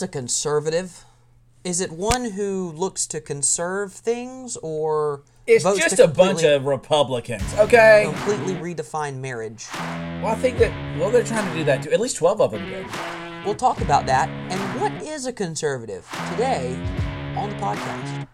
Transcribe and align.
What's 0.00 0.16
a 0.16 0.18
conservative? 0.18 1.04
Is 1.62 1.82
it 1.82 1.92
one 1.92 2.30
who 2.30 2.72
looks 2.72 3.06
to 3.08 3.20
conserve 3.20 3.92
things 3.92 4.56
or 4.62 5.24
It's 5.46 5.62
votes 5.62 5.78
just 5.78 5.96
to 5.96 6.04
a 6.04 6.08
bunch 6.08 6.42
of 6.42 6.64
Republicans, 6.64 7.44
okay? 7.58 8.04
completely 8.06 8.54
redefine 8.54 9.16
marriage? 9.16 9.66
Well, 9.74 10.28
I 10.28 10.36
think 10.36 10.56
that 10.56 10.72
well, 10.98 11.10
they're 11.10 11.22
trying 11.22 11.46
to 11.52 11.54
do 11.54 11.64
that 11.64 11.82
too. 11.82 11.92
At 11.92 12.00
least 12.00 12.16
twelve 12.16 12.40
of 12.40 12.52
them 12.52 12.64
did. 12.64 12.86
We'll 13.44 13.54
talk 13.54 13.82
about 13.82 14.06
that 14.06 14.30
and 14.30 14.80
what 14.80 14.90
is 15.02 15.26
a 15.26 15.34
conservative 15.34 16.08
today 16.30 16.76
on 17.36 17.50
the 17.50 17.56
podcast. 17.56 18.26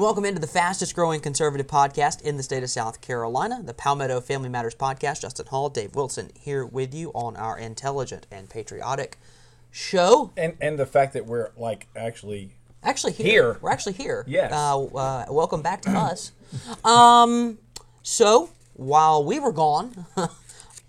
And 0.00 0.06
welcome 0.06 0.24
into 0.24 0.40
the 0.40 0.46
fastest 0.46 0.94
growing 0.94 1.20
conservative 1.20 1.66
podcast 1.66 2.22
in 2.22 2.38
the 2.38 2.42
state 2.42 2.62
of 2.62 2.70
South 2.70 3.02
Carolina, 3.02 3.60
the 3.62 3.74
Palmetto 3.74 4.22
Family 4.22 4.48
Matters 4.48 4.74
Podcast. 4.74 5.20
Justin 5.20 5.44
Hall, 5.44 5.68
Dave 5.68 5.94
Wilson 5.94 6.30
here 6.40 6.64
with 6.64 6.94
you 6.94 7.10
on 7.10 7.36
our 7.36 7.58
intelligent 7.58 8.26
and 8.30 8.48
patriotic 8.48 9.18
show. 9.70 10.32
And 10.38 10.56
and 10.58 10.78
the 10.78 10.86
fact 10.86 11.12
that 11.12 11.26
we're 11.26 11.50
like 11.54 11.86
actually 11.94 12.52
Actually, 12.82 13.12
here. 13.12 13.26
Here. 13.26 13.58
We're 13.60 13.68
actually 13.72 13.92
here. 13.92 14.24
Yes. 14.26 14.50
Uh, 14.54 14.84
uh, 14.86 15.26
welcome 15.28 15.60
back 15.60 15.82
to 15.82 15.90
us. 15.90 16.32
Um, 16.82 17.58
so, 18.02 18.48
while 18.72 19.22
we 19.22 19.38
were 19.38 19.52
gone, 19.52 20.06
um, 20.16 20.30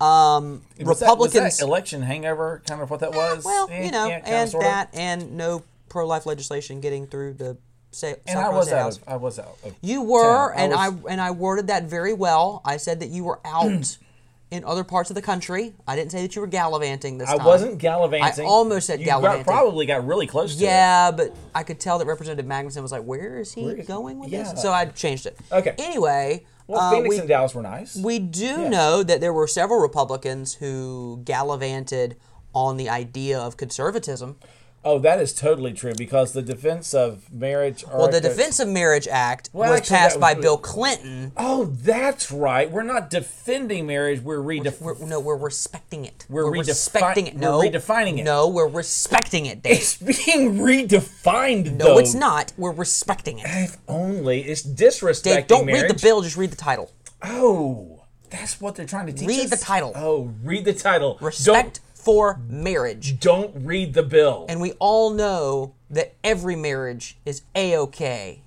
that- 0.00 0.62
was 0.80 1.00
Republicans. 1.02 1.58
that 1.58 1.64
election 1.66 2.00
hangover, 2.00 2.62
kind 2.66 2.80
of 2.80 2.88
what 2.88 3.00
that 3.00 3.12
was. 3.12 3.44
well, 3.44 3.68
Eh, 3.70 3.84
you 3.84 3.90
know, 3.90 4.08
kinda, 4.08 4.26
and 4.26 4.50
that, 4.52 4.88
and 4.94 5.36
no 5.36 5.64
pro 5.90 6.06
life 6.06 6.24
legislation 6.24 6.80
getting 6.80 7.06
through 7.06 7.34
the 7.34 7.58
sa- 7.92 8.08
South 8.08 8.18
And 8.26 8.38
I 8.38 8.48
was 8.50 8.72
out. 8.72 8.96
Of, 8.98 9.04
I 9.06 9.16
was 9.16 9.38
out. 9.38 9.56
You 9.80 10.02
were, 10.02 10.52
town. 10.52 10.58
I 10.58 10.62
and 10.62 10.72
was- 10.96 11.04
I 11.06 11.12
and 11.12 11.20
I 11.20 11.30
worded 11.30 11.66
that 11.68 11.84
very 11.84 12.12
well. 12.12 12.60
I 12.64 12.76
said 12.78 13.00
that 13.00 13.08
you 13.10 13.24
were 13.24 13.40
out 13.44 13.98
in 14.50 14.64
other 14.64 14.84
parts 14.84 15.08
of 15.10 15.14
the 15.14 15.22
country. 15.22 15.72
I 15.86 15.96
didn't 15.96 16.10
say 16.12 16.20
that 16.22 16.34
you 16.34 16.40
were 16.42 16.46
gallivanting 16.46 17.16
this 17.18 17.28
I 17.30 17.36
time. 17.38 17.46
wasn't 17.46 17.78
gallivanting. 17.78 18.44
I 18.44 18.48
almost 18.48 18.86
said 18.86 19.00
you 19.00 19.06
got- 19.06 19.20
gallivanting. 19.22 19.44
probably 19.44 19.86
got 19.86 20.06
really 20.06 20.26
close 20.26 20.56
to 20.56 20.62
it. 20.62 20.66
Yeah, 20.66 21.10
but 21.10 21.34
I 21.54 21.62
could 21.62 21.80
tell 21.80 21.98
that 21.98 22.06
Representative 22.06 22.44
Magnuson 22.46 22.82
was 22.82 22.92
like, 22.92 23.02
"Where 23.04 23.38
is 23.38 23.52
he 23.52 23.62
is- 23.62 23.86
going 23.86 24.18
with 24.18 24.30
yeah. 24.30 24.52
this?" 24.52 24.60
So 24.62 24.72
I 24.72 24.86
changed 24.86 25.26
it. 25.26 25.38
Okay. 25.50 25.74
Anyway, 25.78 26.44
Well, 26.66 26.80
uh, 26.80 26.90
Phoenix 26.92 27.08
we, 27.14 27.18
and 27.18 27.28
Dallas 27.28 27.54
were 27.54 27.62
nice. 27.62 27.96
we 27.96 28.18
do 28.18 28.68
know 28.68 29.02
that 29.02 29.20
there 29.20 29.32
were 29.32 29.46
several 29.46 29.80
Republicans 29.80 30.54
who 30.54 31.20
gallivanted 31.24 32.16
on 32.54 32.76
the 32.76 32.88
idea 32.90 33.38
of 33.38 33.56
conservatism. 33.56 34.36
Oh, 34.84 34.98
that 34.98 35.20
is 35.20 35.32
totally 35.32 35.72
true 35.72 35.92
because 35.96 36.32
the 36.32 36.42
Defense 36.42 36.92
of 36.94 37.32
Marriage. 37.32 37.84
Well, 37.86 38.08
the 38.10 38.20
Defense 38.20 38.60
of 38.60 38.68
Marriage 38.68 39.06
Act 39.08 39.50
Well, 39.52 39.70
was 39.70 39.80
actually, 39.80 39.96
passed 39.96 40.14
that 40.16 40.20
by 40.20 40.32
was- 40.34 40.42
Bill 40.42 40.56
Clinton. 40.58 41.32
Oh, 41.36 41.64
that's 41.66 42.30
right. 42.32 42.70
We're 42.70 42.82
not 42.82 43.10
defending 43.10 43.86
marriage. 43.86 44.20
We're 44.20 44.38
redef- 44.38 45.00
no, 45.06 45.20
we're 45.20 45.36
respecting 45.36 46.04
it. 46.04 46.26
We're 46.28 46.44
redefi- 46.44 46.68
respecting 46.68 47.26
it. 47.28 47.34
we're 47.36 47.48
redefining 47.70 48.18
it. 48.18 48.24
No, 48.24 48.48
we're 48.48 48.68
respecting 48.68 49.46
it, 49.46 49.62
Dave. 49.62 49.72
It's 49.76 49.96
being 49.96 50.58
redefined. 50.58 51.72
no, 51.76 51.84
though. 51.84 51.98
it's 51.98 52.14
not. 52.14 52.52
We're 52.56 52.72
respecting 52.72 53.38
it. 53.38 53.46
If 53.48 53.76
only 53.88 54.42
it's 54.42 54.62
disrespecting 54.62 55.22
Dave, 55.22 55.46
don't 55.46 55.66
marriage. 55.66 55.82
read 55.82 55.90
the 55.90 56.02
bill. 56.02 56.22
Just 56.22 56.36
read 56.36 56.50
the 56.50 56.56
title. 56.56 56.90
Oh, 57.22 58.04
that's 58.30 58.60
what 58.60 58.74
they're 58.74 58.86
trying 58.86 59.06
to 59.06 59.12
teach 59.12 59.22
us. 59.22 59.28
Read 59.28 59.44
us? 59.44 59.50
the 59.50 59.56
title. 59.64 59.92
Oh, 59.94 60.32
read 60.42 60.64
the 60.64 60.72
title. 60.74 61.18
Respect 61.20 61.80
for 62.02 62.40
marriage. 62.48 63.20
Don't, 63.20 63.64
read 63.64 63.94
the 63.94 64.02
bill. 64.02 64.44
And 64.48 64.60
we 64.60 64.72
all 64.80 65.10
know 65.10 65.74
that 65.88 66.14
every 66.24 66.56
marriage 66.56 67.16
is 67.24 67.42
a 67.54 67.76
okay. 67.76 68.42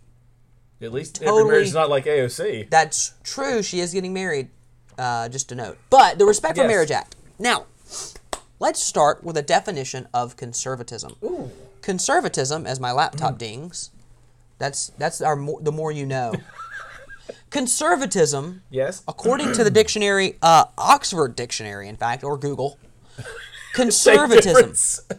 At 0.81 0.91
least 0.91 1.15
Totally- 1.15 1.39
every 1.39 1.51
marriage 1.51 1.67
is 1.67 1.73
not 1.73 1.89
like 1.89 2.05
AOC. 2.05 2.69
That's 2.69 3.13
true. 3.23 3.63
She 3.63 3.79
is 3.79 3.93
getting 3.93 4.13
married. 4.13 4.49
Uh, 4.97 5.29
just 5.29 5.51
a 5.51 5.55
note. 5.55 5.77
But 5.89 6.17
the 6.19 6.25
Respect 6.25 6.57
for 6.57 6.67
Marriage 6.67 6.91
Act. 6.91 7.15
Now, 7.39 7.65
let's 8.59 8.81
start 8.81 9.23
with 9.23 9.37
a 9.37 9.41
definition 9.41 10.07
of 10.13 10.35
conservatism. 10.37 11.15
Ooh. 11.23 11.49
Conservatism, 11.81 12.65
as 12.65 12.79
my 12.79 12.91
laptop 12.91 13.37
dings, 13.37 13.91
that's 14.57 14.91
that's 14.97 15.21
our 15.21 15.35
the 15.61 15.71
more 15.71 15.91
you 15.91 16.05
know. 16.05 16.33
Conservatism, 17.49 18.63
Yes. 18.69 19.01
according 19.07 19.53
to 19.53 19.63
the 19.63 19.69
dictionary, 19.71 20.37
uh, 20.41 20.65
Oxford 20.77 21.35
Dictionary, 21.35 21.87
in 21.87 21.95
fact, 21.95 22.23
or 22.23 22.37
Google, 22.37 22.77
conservatism. 23.75 24.73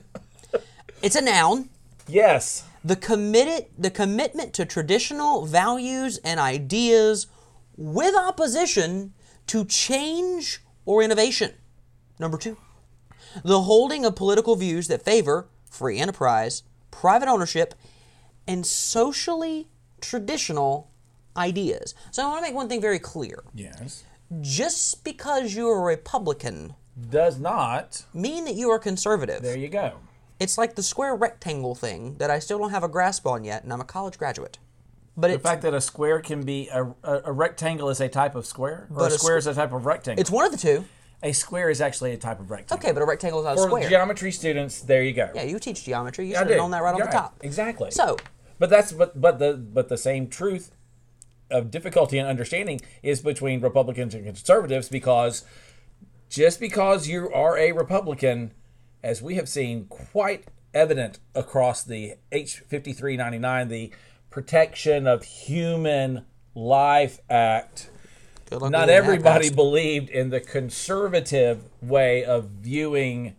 It's 1.03 1.15
a 1.15 1.21
noun. 1.21 1.69
Yes. 2.09 2.65
the 2.83 2.97
committed 2.97 3.67
the 3.77 3.91
commitment 3.91 4.55
to 4.55 4.65
traditional 4.65 5.45
values 5.45 6.19
and 6.25 6.41
ideas 6.41 7.27
with 7.77 8.15
opposition 8.17 9.13
to 9.47 9.65
change 9.67 10.63
or 10.87 11.03
innovation. 11.03 11.53
Number 12.19 12.39
2. 12.39 12.57
The 13.45 13.63
holding 13.63 14.05
of 14.07 14.17
political 14.17 14.57
views 14.57 14.89
that 14.89 15.03
favor 15.03 15.49
free 15.71 15.99
enterprise, 15.99 16.63
private 16.91 17.29
ownership, 17.29 17.75
and 18.49 18.65
socially 18.65 19.69
traditional 20.01 20.91
ideas. 21.37 21.95
So 22.11 22.23
I 22.25 22.27
want 22.29 22.39
to 22.39 22.49
make 22.49 22.55
one 22.55 22.69
thing 22.69 22.81
very 22.81 22.99
clear. 22.99 23.45
Yes. 23.55 24.05
Just 24.41 25.05
because 25.05 25.55
you're 25.55 25.79
a 25.79 25.83
Republican 25.83 26.75
Does 27.11 27.39
not. 27.39 28.05
mean 28.15 28.45
that 28.47 28.55
you 28.55 28.71
are 28.71 28.79
conservative. 28.79 29.43
There 29.43 29.57
you 29.57 29.69
go. 29.69 29.95
It's 30.41 30.57
like 30.59 30.75
the 30.75 30.83
square 30.83 31.15
rectangle 31.15 31.75
thing 31.75 32.17
that 32.19 32.31
I 32.31 32.39
still 32.39 32.59
don't 32.59 32.71
have 32.71 32.83
a 32.83 32.89
grasp 32.89 33.27
on 33.27 33.45
yet, 33.45 33.65
and 33.65 33.73
I'm 33.73 33.81
a 33.81 33.85
college 33.85 34.19
graduate. 34.19 34.59
But 35.17 35.31
The 35.31 35.39
fact 35.39 35.63
that 35.63 35.73
a 35.73 35.81
square 35.81 36.21
can 36.21 36.43
be 36.43 36.69
a, 36.69 36.85
a, 37.03 37.23
a 37.27 37.33
rectangle 37.33 37.89
is 37.89 38.01
a 38.01 38.09
type 38.09 38.35
of 38.35 38.45
square, 38.45 38.87
or 38.95 39.05
a 39.05 39.07
a 39.07 39.11
square 39.11 39.37
squ- 39.37 39.39
is 39.39 39.47
a 39.47 39.55
type 39.55 39.73
of 39.73 39.87
rectangle. 39.87 40.21
it's 40.21 40.31
one 40.31 40.45
of 40.45 40.53
the 40.53 40.59
two. 40.59 40.85
a 41.23 41.33
square 41.33 41.71
is 41.71 41.81
actually 41.81 42.13
a 42.13 42.19
type 42.19 42.39
of 42.39 42.51
rectangle. 42.51 42.77
Okay, 42.87 42.93
but 42.93 43.03
a 43.03 43.07
rectangle 43.07 43.41
is 43.41 43.45
not 43.47 43.57
a 43.57 43.63
square. 43.63 43.83
For 43.83 43.89
geometry 43.89 44.31
students, 44.31 44.83
there 44.83 45.03
you 45.03 45.13
go. 45.15 45.31
yeah, 45.35 45.45
you 45.45 45.59
teach 45.59 45.85
geometry. 45.85 46.27
You 46.29 46.35
should 46.37 46.49
have 46.49 46.57
known 46.59 46.71
that 46.73 46.83
right 46.83 46.97
You're 46.97 47.07
the 47.07 47.13
top. 47.13 47.37
Exactly. 47.41 47.91
So, 47.91 48.19
But 48.59 48.69
that's 48.69 48.93
but 48.93 49.19
but 49.19 49.39
the 49.39 49.55
but 49.55 49.89
the 49.89 49.97
same 49.99 50.29
truth 50.29 50.71
of 51.51 51.71
difficulty 51.71 52.19
in 52.19 52.27
understanding 52.27 52.81
is 53.03 53.21
between 53.23 53.61
Republicans 53.61 54.15
and 54.15 54.25
conservatives 54.25 54.89
because 54.91 55.45
just 56.29 56.61
because 56.61 57.09
you 57.09 57.31
are 57.33 57.57
a 57.57 57.73
Republican, 57.73 58.53
as 59.03 59.23
we 59.23 59.37
have 59.37 59.49
seen 59.49 59.87
quite 59.87 60.45
evident 60.75 61.19
across 61.35 61.83
the 61.85 62.15
H 62.33 62.59
fifty 62.67 62.93
three 62.93 63.17
ninety 63.17 63.39
nine, 63.39 63.69
the 63.69 63.93
Protection 64.31 65.07
of 65.07 65.25
Human 65.25 66.27
Life 66.55 67.21
Act. 67.31 67.91
Not 68.51 68.89
everybody 68.89 69.51
believed 69.51 70.09
in 70.11 70.31
the 70.31 70.41
conservative 70.41 71.65
way 71.83 72.25
of 72.25 72.45
viewing 72.45 73.35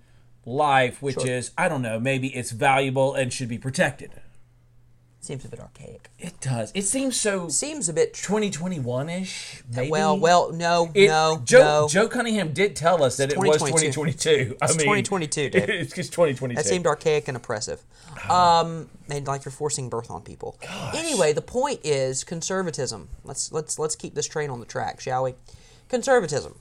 life, 0.45 1.01
which 1.01 1.23
is 1.25 1.51
I 1.57 1.69
don't 1.69 1.81
know, 1.81 1.99
maybe 1.99 2.29
it's 2.29 2.51
valuable 2.51 3.13
and 3.13 3.31
should 3.31 3.49
be 3.49 3.57
protected. 3.57 4.11
Seems 5.27 5.45
a 5.45 5.49
bit 5.49 5.59
archaic. 5.59 6.09
It 6.17 6.39
does. 6.41 6.71
It 6.73 6.83
seems 6.83 7.19
so 7.19 7.49
Seems 7.49 7.89
a 7.89 7.93
bit. 7.93 8.13
2021 8.13 9.09
ish. 9.09 9.61
Maybe. 9.75 9.91
well, 9.91 10.17
well, 10.17 10.51
no, 10.51 10.89
It- 10.93 11.07
no, 11.07 11.41
Joe, 11.43 11.59
no. 11.83 11.87
Joe 11.89 12.07
Cunningham 12.07 12.53
did 12.53 12.75
tell 12.75 13.03
us 13.03 13.17
that 13.17 13.31
it 13.31 13.37
was 13.37 13.57
2022. 13.57 14.55
2022. 14.55 14.57
I 14.61 14.67
mean, 14.67 14.77
2022, 14.79 15.49
Dave. 15.51 15.69
It's 15.69 15.93
just 15.93 16.11
2022. 16.13 16.55
That 16.61 16.67
seemed 16.67 16.87
archaic 16.87 17.27
and 17.27 17.37
oppressive. 17.37 17.83
Um, 18.27 18.89
and 19.09 19.25
like 19.27 19.45
you're 19.45 19.51
forcing 19.53 19.89
birth 19.89 20.09
on 20.11 20.21
people. 20.23 20.57
Anyway, 20.93 21.31
the 21.33 21.41
point 21.41 21.79
is 21.83 22.23
conservatism. 22.25 23.09
Let's 23.23 23.51
let's 23.53 23.77
let's 23.79 23.95
keep 23.95 24.15
this 24.15 24.27
train 24.27 24.49
on 24.49 24.59
the 24.59 24.65
track, 24.65 24.99
shall 24.99 25.23
we? 25.23 25.35
Conservatism, 25.87 26.55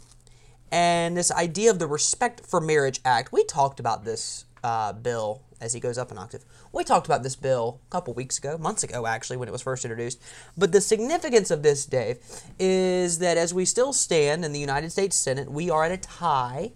and 0.70 1.16
this 1.16 1.32
idea 1.32 1.70
of 1.70 1.78
the 1.78 1.86
Respect 1.86 2.46
for 2.46 2.60
Marriage 2.60 3.00
Act. 3.04 3.32
We 3.32 3.42
talked 3.44 3.80
about 3.80 4.04
this 4.04 4.44
uh, 4.66 4.92
bill 4.92 5.42
as 5.60 5.72
he 5.72 5.80
goes 5.80 5.96
up 5.96 6.10
an 6.10 6.18
octave. 6.18 6.44
We 6.72 6.82
talked 6.82 7.06
about 7.06 7.22
this 7.22 7.36
bill 7.36 7.80
a 7.88 7.90
couple 7.90 8.12
weeks 8.14 8.36
ago, 8.36 8.58
months 8.58 8.82
ago 8.82 9.06
actually, 9.06 9.36
when 9.36 9.48
it 9.48 9.52
was 9.52 9.62
first 9.62 9.84
introduced. 9.84 10.20
But 10.56 10.72
the 10.72 10.80
significance 10.80 11.52
of 11.52 11.62
this, 11.62 11.86
Dave, 11.86 12.18
is 12.58 13.20
that 13.20 13.36
as 13.36 13.54
we 13.54 13.64
still 13.64 13.92
stand 13.92 14.44
in 14.44 14.52
the 14.52 14.58
United 14.58 14.90
States 14.90 15.14
Senate, 15.14 15.50
we 15.50 15.70
are 15.70 15.84
at 15.84 15.92
a 15.92 15.96
tie 15.96 16.72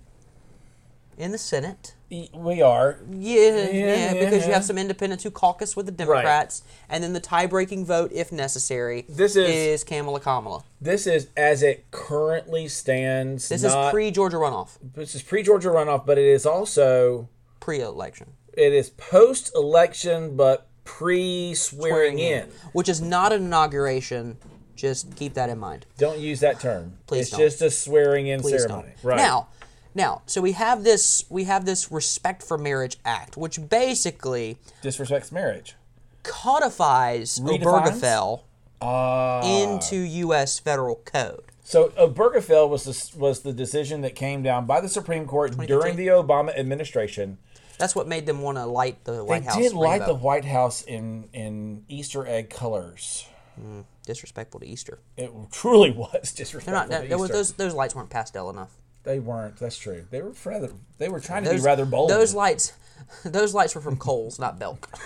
in 1.19 1.33
the 1.33 1.39
Senate. 1.39 1.95
we 2.33 2.63
are. 2.63 3.01
Yeah, 3.11 3.69
yeah, 3.71 3.73
yeah, 3.73 4.13
because 4.15 4.47
you 4.47 4.53
have 4.53 4.65
some 4.65 4.79
independents 4.79 5.25
who 5.25 5.33
caucus 5.33 5.77
with 5.77 5.87
the 5.87 5.93
Democrats, 5.93 6.63
and 6.89 7.03
then 7.05 7.13
the 7.13 7.21
tie-breaking 7.21 7.85
vote, 7.85 8.13
if 8.13 8.31
necessary, 8.31 9.05
This 9.09 9.35
is- 9.35 9.83
Kamala 9.85 10.21
Kamala. 10.21 10.63
This 10.81 11.07
is 11.09 11.29
as 11.37 11.63
it 11.65 11.91
currently 11.91 12.69
stands. 12.69 13.49
This 13.49 13.65
not, 13.65 13.89
is 13.89 13.91
pre-Georgia 13.93 14.37
runoff, 14.37 14.79
This 14.81 15.15
is 15.17 15.23
pre 15.23 15.43
Georgia 15.43 15.69
runoff, 15.69 16.07
but 16.07 16.19
it 16.19 16.25
is 16.25 16.47
also 16.47 17.29
pre-election 17.61 18.33
it 18.55 18.73
is 18.73 18.91
post 18.91 19.53
election, 19.55 20.37
but 20.37 20.67
pre 20.85 21.55
swearing 21.55 22.19
in. 22.19 22.49
which 22.73 22.89
is 22.89 23.01
not 23.01 23.33
an 23.33 23.45
inauguration. 23.45 24.39
Just 24.75 25.15
keep 25.15 25.35
that 25.35 25.49
in 25.49 25.59
mind. 25.59 25.87
Don't 25.99 26.19
use 26.19 26.41
that 26.41 26.59
term. 26.59 26.95
Please 27.07 27.21
it's 27.23 27.31
don't. 27.31 27.41
just 27.41 27.63
a 27.63 27.71
swearing 27.71 28.27
in 28.27 28.41
Please 28.41 28.63
ceremony. 28.63 28.95
don't. 29.03 29.05
Right. 29.11 29.17
Now, 29.19 29.49
Now, 29.95 30.23
so 30.27 30.41
we 30.41 30.53
have 30.53 30.83
this 30.83 31.25
we 31.31 31.45
have 31.45 31.65
this 31.65 31.93
Respect 31.93 32.43
for 32.43 32.59
Marriage 32.59 32.99
Act, 33.05 33.37
which 33.37 33.69
basically 33.69 34.59
Disrespects 34.83 35.31
marriage. 35.31 35.77
codifies 36.25 37.39
Redefines? 37.39 37.63
Obergefell 37.63 38.41
Ah. 38.83 39.43
into 39.45 39.97
U.S. 39.97 40.59
federal 40.59 40.97
code. 41.05 41.45
So 41.63 41.91
Obergefell 41.91 42.69
was 42.69 42.85
the, 42.85 43.19
was 43.19 43.43
the 43.43 43.53
decision 43.53 44.01
that 44.01 44.15
came 44.17 44.43
down 44.43 44.67
by 44.67 44.81
the 44.81 44.89
Supreme 44.89 45.27
Court 45.27 45.57
during 45.69 45.95
the 45.97 46.09
Obama 46.09 46.57
administration. 46.59 47.39
That's 47.81 47.97
what 47.97 48.07
made 48.07 48.27
them 48.27 48.43
want 48.43 48.59
to 48.59 48.67
light 48.67 49.05
the 49.05 49.25
White 49.25 49.41
they 49.41 49.47
House. 49.47 49.57
They 49.57 49.63
did 49.63 49.73
light 49.73 50.07
the. 50.07 50.15
White 50.15 50.45
House 50.45 50.83
in 50.83 51.29
in 51.33 51.85
Easter 51.89 52.27
egg 52.27 52.51
colors. 52.51 53.27
Mm, 53.61 53.85
disrespectful 54.07 54.61
to 54.61 54.67
Easter. 54.67 55.01
It 55.17 55.33
truly 55.51 55.91
was 56.05 56.33
disrespectful. 56.33 56.73
not. 56.89 57.03
to 57.03 57.09
There 57.09 57.19
was, 57.19 57.31
those 57.31 57.53
those 57.55 57.75
lights 57.75 57.95
weren't 57.95 58.11
pastel 58.11 58.51
enough. 58.51 58.71
They 59.03 59.19
weren't. 59.19 59.57
That's 59.57 59.79
true. 59.79 60.07
They 60.11 60.21
were 60.23 60.35
rather. 60.45 60.71
They 60.99 61.09
were 61.09 61.21
trying 61.21 61.45
to 61.45 61.51
be 61.55 61.59
rather 61.61 61.87
bold. 61.87 62.11
Those 62.11 62.35
lights, 62.35 62.75
those 63.25 63.55
lights 63.55 63.75
were 63.75 63.81
from 63.81 63.97
Kohl's, 63.97 64.39
not 64.39 64.59
Belk. 64.59 64.89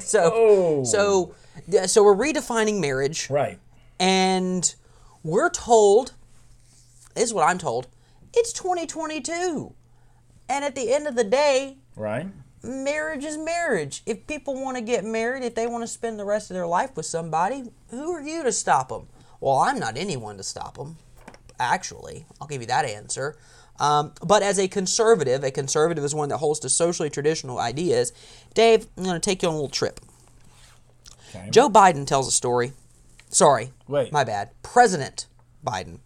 So 0.00 0.30
Oh. 0.34 0.84
so 0.84 1.34
yeah, 1.66 1.86
so 1.86 2.04
we're 2.04 2.14
redefining 2.14 2.78
marriage. 2.78 3.28
right. 3.30 3.58
And 3.98 4.72
we're 5.24 5.50
told, 5.50 6.12
this 7.14 7.24
is 7.24 7.34
what 7.34 7.48
I'm 7.48 7.58
told, 7.58 7.88
it's 8.34 8.52
2022. 8.52 9.72
And 10.48 10.64
at 10.64 10.74
the 10.76 10.92
end 10.92 11.08
of 11.08 11.16
the 11.16 11.24
day, 11.24 11.78
Right. 11.98 12.28
marriage 12.62 13.24
is 13.24 13.36
marriage. 13.36 14.02
If 14.06 14.26
people 14.26 14.54
want 14.54 14.76
to 14.76 14.82
get 14.82 15.04
married, 15.04 15.42
if 15.42 15.54
they 15.54 15.66
want 15.66 15.82
to 15.82 15.88
spend 15.88 16.18
the 16.18 16.24
rest 16.24 16.50
of 16.50 16.54
their 16.54 16.66
life 16.66 16.96
with 16.96 17.06
somebody, 17.06 17.64
who 17.90 18.12
are 18.12 18.20
you 18.20 18.42
to 18.44 18.52
stop 18.52 18.88
them? 18.88 19.08
Well, 19.40 19.58
I'm 19.58 19.78
not 19.78 19.96
anyone 19.96 20.36
to 20.38 20.42
stop 20.42 20.76
them, 20.76 20.96
actually. 21.58 22.26
I'll 22.40 22.48
give 22.48 22.60
you 22.60 22.66
that 22.68 22.84
answer. 22.84 23.36
Um, 23.80 24.12
but 24.24 24.42
as 24.42 24.58
a 24.58 24.66
conservative, 24.66 25.44
a 25.44 25.50
conservative 25.52 26.02
is 26.04 26.14
one 26.14 26.28
that 26.30 26.38
holds 26.38 26.58
to 26.60 26.68
socially 26.68 27.10
traditional 27.10 27.58
ideas. 27.58 28.12
Dave, 28.54 28.86
I'm 28.96 29.04
going 29.04 29.14
to 29.14 29.20
take 29.20 29.42
you 29.42 29.48
on 29.48 29.54
a 29.54 29.56
little 29.56 29.68
trip. 29.70 30.00
Okay. 31.30 31.48
Joe 31.50 31.68
Biden 31.68 32.06
tells 32.06 32.26
a 32.26 32.32
story. 32.32 32.72
Sorry. 33.28 33.70
Wait. 33.86 34.10
My 34.12 34.24
bad. 34.24 34.50
President 34.62 35.26
Biden 35.64 35.98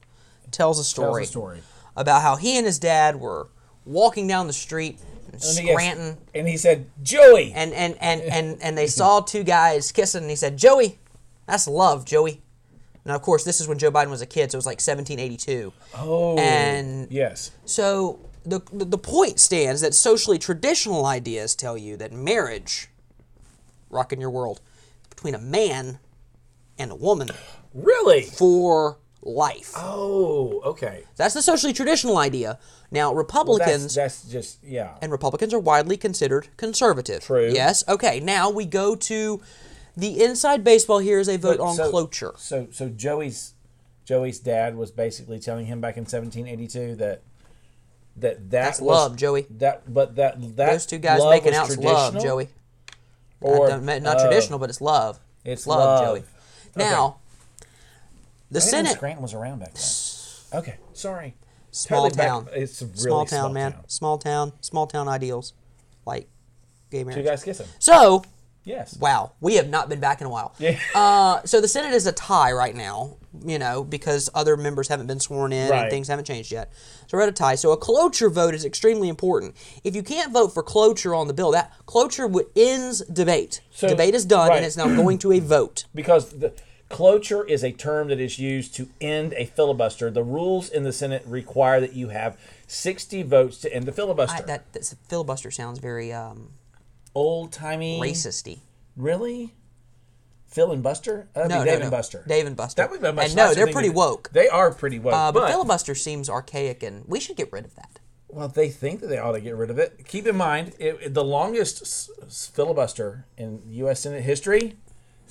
tells 0.51 0.79
a 0.79 0.85
story, 0.85 1.23
us 1.23 1.29
a 1.29 1.33
story. 1.33 1.63
about 1.97 2.21
how 2.23 2.37
he 2.37 2.57
and 2.59 2.67
his 2.67 2.79
dad 2.79 3.17
were 3.17 3.49
walking 3.87 4.27
down 4.27 4.47
the 4.49 4.53
street 4.53 4.99
me 5.33 5.39
guess. 5.39 5.73
Scranton 5.75 6.19
And 6.35 6.49
he 6.49 6.57
said, 6.57 6.87
Joey. 7.03 7.53
and 7.55 7.73
and 7.73 7.97
and 8.01 8.21
and, 8.23 8.63
and 8.63 8.79
they 8.79 8.87
saw 8.87 9.21
two 9.21 9.43
guys 9.45 9.91
kissing 9.93 10.23
and 10.23 10.31
he 10.31 10.37
said, 10.37 10.57
"Joey, 10.57 10.99
that's 11.47 11.67
love, 11.67 12.05
Joey." 12.05 12.43
Now, 13.05 13.17
of 13.17 13.23
course, 13.23 13.43
this 13.45 13.61
is 13.61 13.67
when 13.67 13.79
Joe 13.79 13.91
Biden 13.91 14.11
was 14.11 14.23
a 14.23 14.27
kid, 14.27 14.53
so 14.53 14.57
it 14.57 14.59
was 14.59 14.67
like 14.67 14.81
1782. 14.81 15.73
oh. 15.97 16.39
and- 16.39 17.11
yes. 17.11 17.51
So 17.65 18.21
the, 18.45 18.61
the 18.73 18.85
the 18.85 18.99
point 18.99 19.41
stands 19.41 19.81
that 19.81 19.95
socially 19.95 20.39
traditional 20.39 21.05
ideas 21.07 21.55
tell 21.57 21.77
you 21.77 21.97
that 21.97 22.13
marriage, 22.13 22.89
rocking 23.91 24.21
your 24.21 24.31
world, 24.31 24.61
is 25.03 25.09
between 25.09 25.35
a 25.35 25.39
man 25.41 25.99
and 26.79 26.91
a 26.91 26.95
woman 26.97 27.29
Really. 27.75 28.23
for 28.23 28.99
life. 29.23 29.73
Oh. 29.77 30.61
Okay. 30.65 31.05
That's 31.17 31.35
the 31.35 31.43
socially 31.43 31.73
traditional 31.73 32.19
idea. 32.19 32.59
Now, 32.91 33.11
Well, 33.11 33.17
Republicans 33.19 33.95
that's, 33.95 34.23
that's 34.23 34.33
just 34.33 34.65
yeah. 34.65 34.97
and 35.01 35.13
Republicans 35.13 35.55
are 35.55 35.61
widely 35.61 35.97
considered 35.97 36.49
conservative. 36.57 37.23
True. 37.25 37.51
Yes. 37.53 37.85
Okay. 37.89 38.21
Now 38.21 38.51
we 38.51 38.67
go 38.67 38.95
to 38.97 39.41
the 39.97 40.23
inside 40.23 40.65
baseball. 40.65 40.99
Here 40.99 41.21
is 41.21 41.29
a 41.29 41.39
vote 41.39 41.61
on 41.61 41.77
so, 41.77 41.91
cloture. 41.91 42.35
So 42.37 42.69
so 42.71 42.89
Joey's 42.89 43.55
Joey's 44.05 44.41
dad 44.41 44.77
was 44.77 44.91
basically 44.91 45.39
telling 45.39 45.67
him 45.67 45.81
back 45.81 45.97
in 45.97 46.03
1782 46.03 46.97
that 46.97 47.23
that 48.17 48.35
that 48.37 48.51
That's 48.51 48.81
was, 48.81 48.89
love, 48.89 49.17
Joey. 49.17 49.47
That 49.51 49.93
but 49.93 50.17
that 50.17 50.57
that 50.57 50.73
Those 50.73 50.87
two 50.87 50.99
guys 50.99 51.23
making 51.25 51.55
out 51.55 51.75
love. 51.79 52.21
Joey. 52.21 52.49
Or 53.41 53.81
not, 53.81 54.03
not 54.03 54.17
uh, 54.19 54.23
traditional, 54.23 54.59
but 54.59 54.71
it's 54.71 54.81
love. 54.81 55.19
it's 55.45 55.67
love, 55.67 55.79
love. 55.79 56.05
Joey. 56.05 56.25
Now, 56.77 57.19
the 58.53 58.59
I 58.61 58.63
didn't 58.63 58.73
know 58.73 58.79
Senate, 58.85 58.93
Scranton 58.97 59.23
was 59.23 59.35
around 59.35 59.59
back 59.61 59.75
then. 59.75 59.83
Okay, 60.55 60.77
sorry. 60.93 61.35
small 61.71 62.03
Totally 62.11 62.17
back- 62.19 62.29
town, 62.29 62.49
it's 62.53 62.83
a 62.83 62.85
really 62.87 62.99
small 62.99 63.25
town, 63.25 63.53
man, 63.55 63.73
town. 63.73 63.89
small 63.89 64.19
town, 64.19 64.53
small 64.61 64.87
town 64.87 65.09
ideals, 65.09 65.55
like 66.05 66.29
gay 66.91 67.01
Two 67.01 67.07
marriage. 67.07 67.25
guys 67.25 67.43
kissing. 67.43 67.67
So, 67.79 68.23
Yes. 68.65 68.97
wow, 68.99 69.33
we 69.41 69.55
have 69.57 69.69
not 69.71 69.89
been 69.89 69.99
back 69.99 70.21
in 70.21 70.27
a 70.27 70.31
while. 70.31 70.55
Yeah. 70.59 70.79
Uh, 70.95 71.41
so 71.47 71.61
the 71.63 71.67
Senate 71.69 71.95
is 71.95 72.07
a 72.07 72.13
tie 72.13 72.53
right 72.53 72.75
now, 72.77 73.17
you 73.45 73.59
know, 73.59 73.83
because 73.83 74.29
other 74.35 74.57
members 74.59 74.89
haven't 74.89 75.07
been 75.07 75.19
sworn 75.19 75.53
in 75.55 75.71
Right. 75.71 75.83
and 75.85 75.91
things 75.91 76.07
haven't 76.09 76.27
changed 76.27 76.53
yet. 76.53 76.71
So 77.07 77.17
we're 77.17 77.23
at 77.23 77.31
a 77.31 77.33
tie. 77.33 77.55
So 77.55 77.73
a 77.73 77.77
cloture 77.79 78.29
vote 78.29 78.55
is 78.55 78.65
extremely 78.67 79.09
important. 79.09 79.57
If 79.83 79.97
you 79.97 80.03
can't 80.03 80.33
vote 80.35 80.53
for 80.53 80.63
cloture 80.63 81.15
on 81.15 81.27
the 81.29 81.33
bill, 81.35 81.51
that 81.53 81.73
cloture 81.87 82.27
would, 82.27 82.47
ends 82.55 83.01
debate. 83.07 83.63
So- 83.71 83.89
debate 83.89 84.15
is 84.15 84.27
done, 84.27 84.51
right. 84.51 84.57
and 84.59 84.67
it's 84.67 84.77
now 84.77 84.95
going 84.95 85.17
to 85.21 85.33
a 85.33 85.41
vote. 85.41 85.87
because 85.95 86.29
the 86.39 86.53
cloture 86.93 87.45
is 87.45 87.65
a 87.65 87.73
term 87.73 88.09
that 88.09 88.21
is 88.21 88.39
used 88.39 88.75
to 88.77 88.89
end 89.01 89.33
a 89.37 89.47
filibuster. 89.47 90.11
The 90.11 90.23
rules 90.23 90.69
in 90.69 90.85
the 90.85 90.93
Senate 90.93 91.25
require 91.27 91.81
that 91.81 91.95
you 91.95 92.09
have 92.11 92.39
60 92.69 93.23
votes 93.25 93.59
to 93.59 93.75
end 93.75 93.87
the 93.87 93.93
filibuster. 93.93 94.43
I, 94.43 94.47
that 94.47 94.73
that's, 94.73 94.95
filibuster 95.09 95.51
sounds 95.51 95.79
very 95.81 96.13
um, 96.13 96.51
Old 97.15 97.53
timey. 97.53 97.99
racisty. 98.01 98.61
Really? 98.97 99.55
Phil 100.47 100.71
and 100.71 100.83
Buster? 100.83 101.29
That'd 101.33 101.49
No, 101.51 101.61
be 101.61 101.65
no, 101.65 101.71
Dave 101.71 101.79
no. 101.79 101.83
and 101.87 101.91
Buster. 101.91 102.25
Dave 102.29 102.47
and 102.47 102.57
Buster. 102.57 102.83
That 102.83 102.91
would 102.91 103.01
be 103.01 103.11
much 103.11 103.27
And 103.29 103.37
no, 103.37 103.55
they're 103.55 103.73
pretty 103.73 103.89
woke. 103.89 104.31
They 104.33 104.49
are 104.49 104.71
pretty 104.73 104.99
woke. 104.99 105.15
Uh, 105.15 105.33
but, 105.33 105.41
but 105.41 105.51
filibuster 105.51 105.95
seems 105.95 106.29
archaic, 106.29 106.83
and 106.83 107.05
we 107.09 107.21
should 107.21 107.37
get 107.37 107.51
rid 107.51 107.65
of 107.65 107.75
that. 107.77 108.01
well, 108.29 108.49
they 108.49 108.69
think 108.69 109.01
that 109.01 109.07
they 109.07 109.17
ought 109.19 109.33
to 109.33 109.41
get 109.41 109.57
rid 109.57 109.71
of 109.71 109.79
it. 109.79 110.05
Keep 110.07 110.27
in 110.27 110.37
mind, 110.37 110.75
it, 110.79 111.15
the 111.15 111.25
longest 111.25 111.81
s- 111.81 112.51
filibuster 112.53 113.25
in 113.39 113.63
U.S. 113.67 114.01
Senate 114.01 114.23
history, 114.25 114.77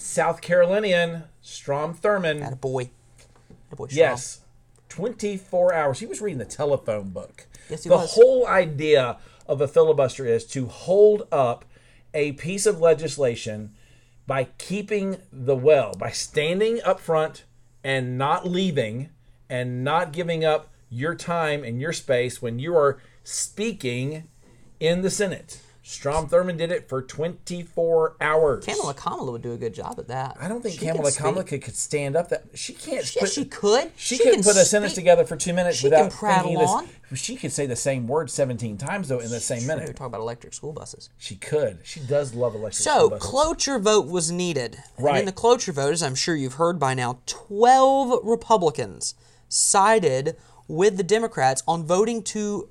South 0.02 0.42
Carolinian 0.42 1.24
Strom 1.42 1.94
Thurmond. 1.94 2.40
That 2.40 2.60
boy. 2.60 2.90
That 3.70 3.76
boy. 3.76 3.88
Strom. 3.88 3.98
Yes. 3.98 4.42
24 4.90 5.74
hours. 5.74 6.00
He 6.00 6.06
was 6.06 6.20
reading 6.20 6.40
the 6.40 6.46
telephone 6.46 7.10
book. 7.10 7.48
Yes, 7.70 7.84
he 7.84 7.90
the 7.90 7.96
was. 7.96 8.14
whole 8.14 8.46
idea 8.48 9.18
of 9.48 9.62
a 9.62 9.68
filibuster 9.68 10.26
is 10.26 10.46
to 10.48 10.66
hold 10.66 11.28
up 11.32 11.66
a 12.14 12.34
piece 12.34 12.66
of 12.66 12.82
legislation 12.82 13.74
by 14.28 14.46
keeping 14.58 15.18
the 15.32 15.56
well, 15.56 15.94
by 15.98 16.10
standing 16.10 16.82
up 16.84 17.00
front 17.00 17.46
and 17.84 18.18
not 18.18 18.46
leaving 18.48 19.10
and 19.50 19.84
not 19.84 20.12
giving 20.12 20.44
up 20.44 20.74
your 20.90 21.16
time 21.16 21.64
and 21.64 21.80
your 21.80 21.94
space 21.94 22.42
when 22.42 22.60
you 22.60 22.76
are 22.76 23.00
speaking 23.24 24.28
in 24.80 25.04
the 25.04 25.10
Senate. 25.10 25.62
Strom 25.92 26.30
Thurmond 26.30 26.58
did 26.58 26.72
it 26.72 26.88
for 26.88 27.02
24 27.02 28.16
hours. 28.22 28.64
Kamala 28.66 28.94
Kamala 28.94 29.32
would 29.34 29.42
do 29.42 29.52
a 29.52 29.58
good 29.58 29.74
job 29.74 29.96
at 30.00 30.08
that. 30.08 30.38
I 30.40 30.48
don't 30.48 30.62
think 30.62 30.80
She 30.80 30.86
Kamala. 30.86 31.12
Kamala 31.12 31.44
could, 31.44 31.62
could 31.62 31.76
stand 31.76 32.16
up. 32.16 32.30
That 32.30 32.46
she 32.54 32.72
can't. 32.72 33.14
Yeah, 33.14 33.26
she 33.26 33.44
could. 33.44 33.92
She, 33.98 34.16
She 34.16 34.24
couldn't 34.24 34.36
can 34.36 34.44
put 34.44 34.56
a 34.56 34.64
sentence 34.64 34.94
together 34.94 35.26
for 35.26 35.36
two 35.36 35.52
minutes 35.52 35.80
She 35.80 35.88
without 35.88 36.14
thinking 36.14 36.56
on. 36.58 36.88
this. 37.10 37.20
She 37.20 37.36
could 37.36 37.52
say 37.52 37.66
the 37.66 37.76
same 37.76 38.08
word 38.08 38.30
seventeen 38.32 38.78
times 38.78 39.10
though 39.10 39.20
in 39.20 39.30
the 39.30 39.42
same 39.42 39.68
minute. 39.68 39.88
We're 39.88 39.92
talking 39.94 40.06
about 40.06 40.22
electric 40.22 40.54
school 40.54 40.72
buses. 40.72 41.10
She 41.18 41.36
could. 41.36 41.80
She 41.84 42.00
does 42.00 42.34
love 42.34 42.56
electric. 42.56 42.76
So, 42.76 42.92
school 42.98 43.10
buses. 43.10 43.30
cloture 43.30 43.80
vote 43.80 44.08
was 44.08 44.32
needed. 44.32 44.78
And 44.96 45.06
Right. 45.06 45.20
in 45.20 45.26
the 45.26 45.34
cloture 45.34 45.74
vote, 45.74 45.92
as 45.92 46.02
I'm 46.02 46.16
sure 46.16 46.38
you've 46.38 46.54
heard 46.54 46.80
by 46.80 46.94
now, 46.94 47.20
12 47.26 48.22
Republicans 48.24 49.14
sided 49.50 50.38
with 50.70 50.96
the 50.96 51.04
Democrats 51.04 51.64
on 51.68 51.84
voting 51.84 52.24
to 52.24 52.70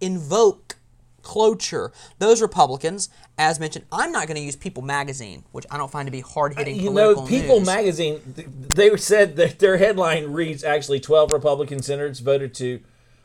invoke 0.00 0.76
cloture. 1.22 1.92
Those 2.18 2.40
Republicans, 2.42 3.08
as 3.38 3.58
mentioned, 3.60 3.84
I'm 3.92 4.12
not 4.12 4.26
going 4.26 4.36
to 4.36 4.42
use 4.42 4.56
People 4.56 4.82
magazine, 4.82 5.44
which 5.52 5.66
I 5.70 5.76
don't 5.76 5.90
find 5.90 6.06
to 6.06 6.12
be 6.12 6.20
hard 6.20 6.56
hitting 6.56 6.76
you 6.76 6.92
know, 6.92 7.26
People 7.26 7.58
news. 7.58 7.66
magazine. 7.66 8.20
They 8.74 8.96
said 8.96 9.36
that 9.36 9.58
their 9.58 9.76
headline 9.78 10.32
reads 10.32 10.64
actually 10.64 11.00
twelve 11.00 11.32
Republican 11.32 11.82
senators 11.82 12.20
voted 12.20 12.54
to. 12.54 12.80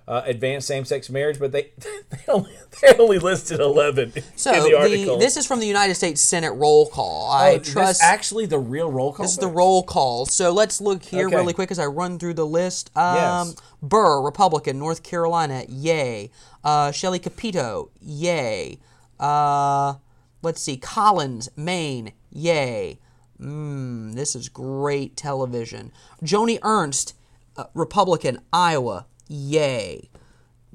Uh, 0.08 0.22
advance 0.28 0.68
same-sex 0.68 1.10
marriage, 1.10 1.40
but 1.40 1.52
they 1.52 1.72
they 2.12 2.20
only, 2.28 2.52
they 2.80 2.96
only 3.00 3.18
listed 3.18 3.60
eleven 3.60 4.14
so, 4.36 4.54
in 4.54 4.62
the 4.62 5.04
the, 5.04 5.18
this 5.18 5.36
is 5.36 5.48
from 5.48 5.60
the 5.60 5.66
United 5.66 5.96
States 5.96 6.22
Senate 6.22 6.52
roll 6.52 6.86
call. 6.88 7.32
I 7.32 7.54
Oh, 7.54 7.58
this 7.58 7.74
trust 7.74 8.04
actually 8.04 8.46
the 8.46 8.60
real 8.60 8.92
roll 8.92 9.12
call. 9.14 9.24
This 9.24 9.32
is 9.32 9.40
the 9.40 9.48
roll 9.48 9.82
call. 9.82 10.28
So 10.28 10.52
let's 10.52 10.80
look 10.80 11.02
here 11.02 11.26
Okay. 11.26 11.36
really 11.36 11.54
quick 11.54 11.72
as 11.72 11.80
I 11.80 11.88
run 11.88 12.20
through 12.20 12.36
the 12.36 12.46
list. 12.46 12.96
Um, 12.96 13.16
Yes. 13.16 13.56
Burr, 13.82 14.22
Republican, 14.22 14.78
North 14.78 15.02
Carolina, 15.02 15.64
yay. 15.68 16.30
Uh, 16.66 16.92
Shelley 16.92 17.20
Capito, 17.20 17.92
yay. 18.02 18.80
Uh, 19.20 19.94
let's 20.42 20.60
see, 20.62 20.78
Collins, 20.78 21.48
Maine, 21.56 22.12
yay. 22.32 23.00
Mmm, 23.40 24.16
this 24.16 24.36
is 24.36 24.50
great 24.50 25.16
television. 25.16 25.92
Joni 26.24 26.58
Ernst, 26.64 27.14
uh, 27.56 27.66
Republican, 27.76 28.40
Iowa, 28.52 29.06
yay. 29.28 30.10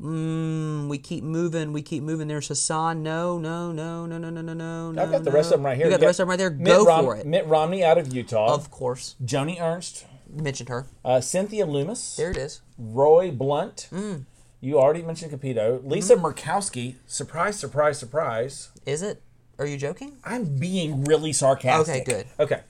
Mmm, 0.01 0.89
we 0.89 0.97
keep 0.97 1.25
moving, 1.25 1.73
we 1.73 1.83
keep 1.83 2.05
moving. 2.05 2.29
There's 2.29 2.49
Hassan. 2.49 3.03
No, 3.03 3.39
no, 3.39 3.73
no, 3.73 4.07
no, 4.07 4.17
no, 4.17 4.31
no, 4.31 4.41
no, 4.41 4.55
no. 4.93 5.03
I've 5.03 5.11
got 5.11 5.25
the 5.25 5.33
rest 5.33 5.51
of 5.53 5.59
them 5.59 5.67
right 5.67 5.77
here. 5.77 5.87
You 5.87 5.91
got, 5.91 5.97
you 5.97 6.01
the 6.01 6.07
rest 6.07 6.21
of 6.21 6.25
them 6.25 6.31
right 6.31 6.39
there. 6.39 6.51
Mitt 6.51 6.67
Go 6.69 6.85
Rom- 6.85 7.05
for 7.05 7.17
it. 7.17 7.27
Mitt 7.27 7.47
Romney 7.47 7.83
out 7.83 7.99
of 7.99 8.15
Utah. 8.15 8.55
Of 8.55 8.71
course. 8.71 9.17
Joni 9.23 9.61
Ernst. 9.61 10.07
Mentioned 10.33 10.69
her. 10.69 10.87
Uh, 11.05 11.21
Cynthia 11.21 11.67
Lummis. 11.67 12.15
There 12.17 12.31
it 12.31 12.37
is. 12.37 12.63
Roy 12.79 13.33
Blunt. 13.33 13.89
Mm. 13.91 14.25
You 14.61 14.79
already 14.79 15.03
mentioned 15.03 15.31
Capito. 15.31 15.81
Lisa 15.85 16.17
Murkowski. 16.17 16.97
Surprise, 17.07 17.59
surprise, 17.59 17.99
surprise. 17.99 18.71
Is 18.85 19.03
it? 19.03 19.23
Are 19.59 19.67
you 19.67 19.77
joking? 19.77 20.19
I'm 20.25 20.59
being 20.59 21.05
really 21.05 21.33
sarcastic. 21.33 22.03
Okay, 22.03 22.05
good. 22.05 22.27
Okay. 22.39 22.63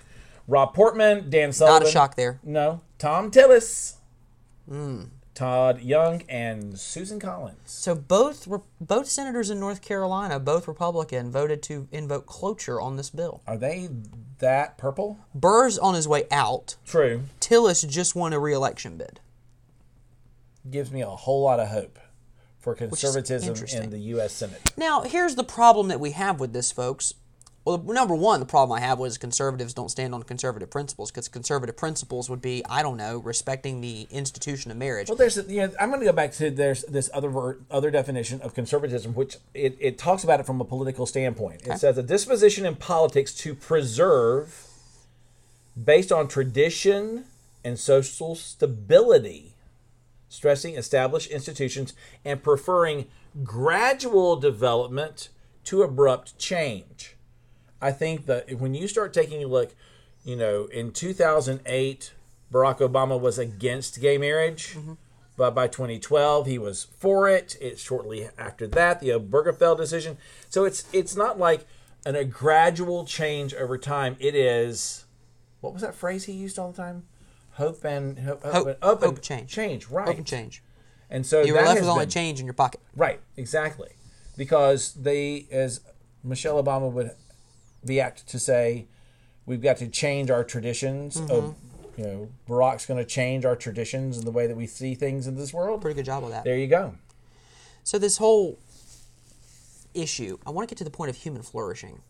Rob 0.47 0.75
Portman, 0.75 1.31
Dan 1.31 1.53
Sullivan. 1.53 1.83
Not 1.83 1.89
a 1.89 1.93
shock 1.93 2.17
there. 2.17 2.41
No. 2.43 2.81
Thom 2.99 3.31
Tillis. 3.31 3.95
Hmm. 4.69 5.05
Todd 5.35 5.81
Young 5.81 6.23
and 6.29 6.79
Susan 6.79 7.19
Collins. 7.19 7.57
So 7.65 7.95
both 7.95 8.47
re- 8.47 8.59
both 8.81 9.07
senators 9.07 9.49
in 9.49 9.59
North 9.59 9.81
Carolina, 9.81 10.39
both 10.39 10.69
Republican, 10.69 11.31
voted 11.31 11.63
to 11.63 11.89
invoke 11.93 12.27
cloture 12.27 12.81
on 12.81 12.97
this 12.97 13.09
bill. 13.11 13.41
Are 13.47 13.57
they 13.57 13.89
that 14.41 14.77
purple? 14.77 15.19
Burr's 15.35 15.79
on 15.79 15.95
his 15.95 16.07
way 16.07 16.25
out. 16.31 16.77
True. 16.85 17.23
Tillis 17.41 17.89
just 17.89 18.15
won 18.15 18.33
a 18.33 18.39
re-election 18.39 18.97
bid. 18.97 19.21
Gives 20.69 20.91
me 20.91 21.01
a 21.03 21.07
whole 21.07 21.43
lot 21.43 21.61
of 21.61 21.69
hope 21.69 21.99
for 22.59 22.75
conservatism 22.75 23.55
in 23.83 23.91
the 23.91 23.99
U.S. 23.99 24.33
Senate. 24.33 24.61
Now, 24.77 25.03
here's 25.03 25.35
the 25.35 25.45
problem 25.45 25.89
that 25.89 26.01
we 26.01 26.11
have 26.11 26.39
with 26.39 26.53
this, 26.53 26.71
folks. 26.71 27.15
Well, 27.65 27.79
number 27.79 28.15
one, 28.15 28.41
the 28.41 28.47
problem 28.47 28.77
I 28.77 28.81
have 28.81 28.99
was 28.99 29.19
conservatives 29.19 29.75
don't 29.75 29.91
stand 29.91 30.15
on 30.15 30.23
conservative 30.23 30.71
principles 30.71 31.11
because 31.11 31.29
conservative 31.29 31.77
principles 31.77 32.31
would 32.31 32.41
be, 32.41 32.65
I 32.69 32.83
don't 32.83 32.97
know, 32.97 33.19
respecting 33.19 33.83
the 33.83 34.07
institution 34.11 34.71
of 34.71 34.79
marriage. 34.79 35.09
Well, 35.09 35.17
there's 35.17 35.37
you 35.37 35.67
know, 35.67 35.73
I'm 35.79 35.91
going 35.91 36.01
to 36.01 36.07
go 36.07 36.13
back 36.13 36.33
to 36.33 36.51
there's 36.51 36.85
this 36.85 37.11
other 37.13 37.29
ver- 37.29 37.59
other 37.71 37.91
definition 37.91 38.41
of 38.41 38.55
conservatism, 38.55 39.15
which 39.15 39.37
it, 39.53 39.77
it 39.79 39.99
talks 39.99 40.25
about 40.25 40.41
it 40.41 40.47
from 40.47 40.61
a 40.61 40.65
political 40.65 41.05
standpoint. 41.05 41.67
It 41.67 41.79
says 41.79 41.99
a 41.99 42.03
disposition 42.03 42.65
in 42.65 42.77
politics 42.77 43.35
to 43.35 43.55
preserve, 43.55 44.67
based 45.83 46.11
on 46.11 46.29
tradition 46.29 47.27
and 47.63 47.79
social 47.79 48.35
stability, 48.35 49.50
stressing 50.31 50.77
established 50.77 51.31
institutions 51.31 51.93
and 52.25 52.43
preferring 52.43 53.07
gradual 53.45 54.37
development 54.37 55.29
to 55.65 55.83
abrupt 55.83 56.39
change. 56.39 57.17
I 57.83 57.93
think 57.93 58.27
that 58.27 58.59
when 58.59 58.75
you 58.75 58.89
start 58.89 59.13
taking 59.13 59.45
a 59.45 59.47
look, 59.47 59.75
you 60.25 60.37
know, 60.37 60.67
in 60.67 60.93
2008, 60.93 62.13
Barack 62.53 62.79
Obama 62.79 63.21
was 63.21 63.39
against 63.39 64.01
gay 64.01 64.19
marriage, 64.19 64.75
mm-hmm. 64.77 64.95
but 65.37 65.55
by 65.55 65.67
2012 65.67 66.47
he 66.47 66.59
was 66.59 66.85
for 66.85 67.29
it. 67.29 67.57
It's 67.61 67.83
shortly 67.83 68.29
after 68.39 68.67
that 68.69 69.01
the 69.01 69.11
Obergefell 69.11 69.77
decision. 69.77 70.19
So 70.49 70.65
it's 70.65 70.85
it's 70.93 71.17
not 71.17 71.39
like 71.39 71.67
an, 72.05 72.17
a 72.17 72.25
gradual 72.25 73.05
change 73.05 73.55
over 73.55 73.79
time. 73.79 74.17
It 74.19 74.35
is 74.35 75.05
what 75.61 75.73
was 75.73 75.83
that 75.83 75.95
phrase 75.95 76.25
he 76.25 76.33
used 76.33 76.59
all 76.59 76.71
the 76.71 76.77
time? 76.77 77.05
Hope 77.53 77.85
and 77.85 78.19
hope, 78.19 78.43
Hope- 78.45 78.67
and, 78.69 78.77
up 78.83 79.03
and 79.03 79.21
change. 79.21 79.51
change, 79.51 79.89
right? 79.89 80.09
Open 80.09 80.25
change. 80.25 80.63
And 81.11 81.27
so 81.27 81.43
You 81.43 81.55
were 81.55 81.63
left 81.63 81.81
with 81.81 81.89
only 81.89 82.05
been- 82.05 82.11
change 82.11 82.41
in 82.41 82.47
your 82.47 82.55
pocket. 82.55 82.81
Right, 82.97 83.21
exactly. 83.37 83.91
Because 84.37 84.95
they, 84.95 85.47
as 85.51 85.81
Michelle 86.23 86.63
Obama 86.63 86.91
would 86.91 87.11
be 87.85 88.01
apt 88.01 88.27
to 88.29 88.39
say, 88.39 88.87
we've 89.47 89.61
got 89.61 89.77
to 89.79 89.89
change 89.89 90.31
our 90.31 90.45
traditions. 90.45 91.17
Mm-hmm. 91.17 91.31
Of, 91.33 91.55
you 91.97 92.05
know, 92.05 92.29
Barack's 92.49 92.87
going 92.87 92.99
to 92.99 93.05
change 93.05 93.45
our 93.45 93.57
traditions 93.57 94.17
and 94.17 94.27
the 94.27 94.31
way 94.31 94.47
that 94.47 94.57
we 94.57 94.67
see 94.67 94.95
things 94.95 95.27
in 95.27 95.37
this 95.37 95.53
world. 95.53 95.83
Pretty 95.83 95.97
good 95.97 96.07
job 96.07 96.23
with 96.23 96.33
that. 96.33 96.45
There 96.45 96.57
you 96.57 96.69
go. 96.69 96.95
So 97.83 97.99
this 97.99 98.19
whole 98.19 98.59
issue, 99.93 100.39
I 100.47 100.51
want 100.51 100.69
to 100.69 100.73
get 100.73 100.79
to 100.79 100.85
the 100.85 100.91
point 100.91 101.11
of 101.11 101.17
human 101.17 101.43
flourishing. 101.43 102.01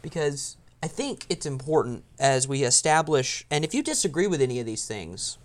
Because 0.00 0.56
I 0.82 0.86
think 0.86 1.26
it's 1.28 1.46
important 1.46 2.04
as 2.18 2.46
we 2.46 2.62
establish, 2.62 3.44
and 3.50 3.64
if 3.64 3.74
you 3.74 3.82
disagree 3.82 4.26
with 4.26 4.40
any 4.40 4.60
of 4.60 4.66
these 4.66 4.86
things, 4.86 5.38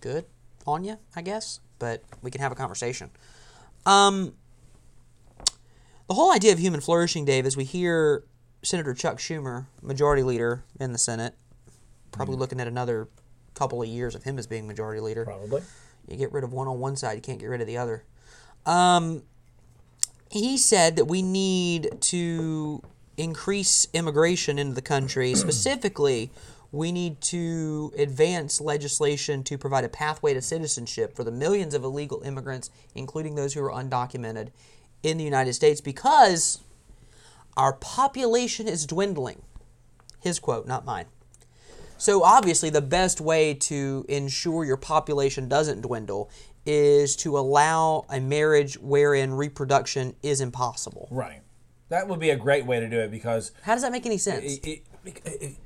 good 0.00 0.24
on 0.66 0.84
you, 0.84 0.98
I 1.16 1.22
guess, 1.22 1.60
but 1.78 2.04
we 2.22 2.30
can 2.30 2.40
have 2.40 2.52
a 2.52 2.54
conversation. 2.54 3.10
Um, 3.84 4.34
the 6.08 6.14
whole 6.14 6.32
idea 6.32 6.52
of 6.52 6.58
human 6.58 6.80
flourishing, 6.80 7.24
Dave, 7.24 7.44
is 7.44 7.56
we 7.56 7.64
hear 7.64 8.24
Senator 8.62 8.94
Chuck 8.94 9.18
Schumer, 9.18 9.66
majority 9.82 10.22
leader 10.22 10.62
in 10.78 10.92
the 10.92 10.98
Senate, 10.98 11.34
probably 12.12 12.36
looking 12.36 12.60
at 12.60 12.68
another 12.68 13.08
couple 13.54 13.82
of 13.82 13.88
years 13.88 14.14
of 14.14 14.22
him 14.22 14.38
as 14.38 14.46
being 14.46 14.66
majority 14.66 15.00
leader. 15.00 15.24
Probably. 15.24 15.62
You 16.08 16.16
get 16.16 16.32
rid 16.32 16.44
of 16.44 16.52
one 16.52 16.68
on 16.68 16.78
one 16.78 16.96
side, 16.96 17.14
you 17.14 17.20
can't 17.20 17.38
get 17.38 17.46
rid 17.46 17.60
of 17.60 17.66
the 17.66 17.78
other. 17.78 18.04
Um, 18.66 19.22
he 20.30 20.56
said 20.56 20.96
that 20.96 21.06
we 21.06 21.22
need 21.22 22.00
to 22.02 22.82
increase 23.16 23.86
immigration 23.92 24.58
into 24.58 24.74
the 24.74 24.82
country. 24.82 25.34
Specifically, 25.34 26.30
we 26.72 26.90
need 26.90 27.20
to 27.20 27.92
advance 27.96 28.60
legislation 28.60 29.44
to 29.44 29.56
provide 29.56 29.84
a 29.84 29.88
pathway 29.88 30.34
to 30.34 30.42
citizenship 30.42 31.14
for 31.14 31.22
the 31.22 31.30
millions 31.30 31.72
of 31.74 31.84
illegal 31.84 32.22
immigrants, 32.22 32.70
including 32.94 33.36
those 33.36 33.54
who 33.54 33.62
are 33.62 33.70
undocumented, 33.70 34.48
in 35.04 35.18
the 35.18 35.24
United 35.24 35.52
States 35.52 35.80
because 35.80 36.60
our 37.56 37.74
population 37.74 38.66
is 38.66 38.86
dwindling. 38.86 39.42
His 40.20 40.38
quote, 40.38 40.66
not 40.66 40.84
mine. 40.84 41.06
So 41.98 42.24
obviously, 42.24 42.70
the 42.70 42.82
best 42.82 43.20
way 43.20 43.54
to 43.54 44.04
ensure 44.08 44.64
your 44.64 44.76
population 44.76 45.48
doesn't 45.48 45.82
dwindle 45.82 46.30
is 46.66 47.14
to 47.16 47.38
allow 47.38 48.06
a 48.08 48.18
marriage 48.20 48.78
wherein 48.78 49.34
reproduction 49.34 50.16
is 50.22 50.40
impossible. 50.40 51.08
Right. 51.10 51.42
That 51.94 52.08
would 52.08 52.18
be 52.18 52.30
a 52.30 52.36
great 52.36 52.66
way 52.66 52.80
to 52.80 52.88
do 52.88 52.98
it 52.98 53.12
because 53.12 53.52
How 53.62 53.74
does 53.74 53.82
that 53.82 53.92
make 53.92 54.04
any 54.04 54.18
sense? 54.18 54.58
it, 54.58 54.66
it, 54.66 54.82
it- 55.24 55.56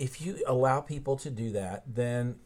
if 0.00 0.20
you 0.20 0.42
allow 0.48 0.80
people 0.80 1.16
to 1.18 1.30
do 1.30 1.52
that, 1.52 1.82
then 1.86 2.36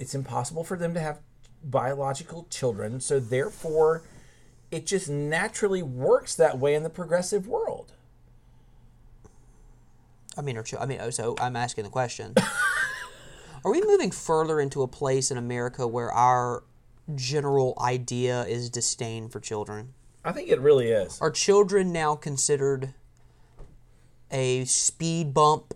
it's 0.00 0.14
impossible 0.16 0.64
for 0.64 0.76
them 0.76 0.94
to 0.94 1.00
have 1.00 1.20
biological 1.62 2.46
children. 2.50 3.00
So 3.00 3.20
therefore, 3.20 4.02
it 4.70 4.84
just 4.86 5.08
naturally 5.08 5.82
works 5.82 6.34
that 6.36 6.58
way 6.58 6.74
in 6.74 6.82
the 6.82 6.90
progressive 6.90 7.46
world. 7.46 7.92
I 10.36 10.42
mean, 10.42 10.58
I 10.80 10.86
mean, 10.86 10.98
oh, 11.00 11.10
so 11.10 11.36
I'm 11.38 11.54
asking 11.54 11.84
the 11.84 11.90
question: 11.90 12.34
Are 13.64 13.70
we 13.70 13.80
moving 13.82 14.10
further 14.10 14.58
into 14.58 14.82
a 14.82 14.88
place 14.88 15.30
in 15.30 15.36
America 15.36 15.86
where 15.86 16.10
our 16.10 16.64
general 17.14 17.74
idea 17.80 18.44
is 18.44 18.70
disdain 18.70 19.28
for 19.28 19.38
children? 19.38 19.92
I 20.26 20.32
think 20.32 20.48
it 20.48 20.60
really 20.60 20.88
is. 20.88 21.20
Are 21.20 21.30
children 21.30 21.92
now 21.92 22.16
considered 22.16 22.92
a 24.28 24.64
speed 24.64 25.32
bump 25.32 25.72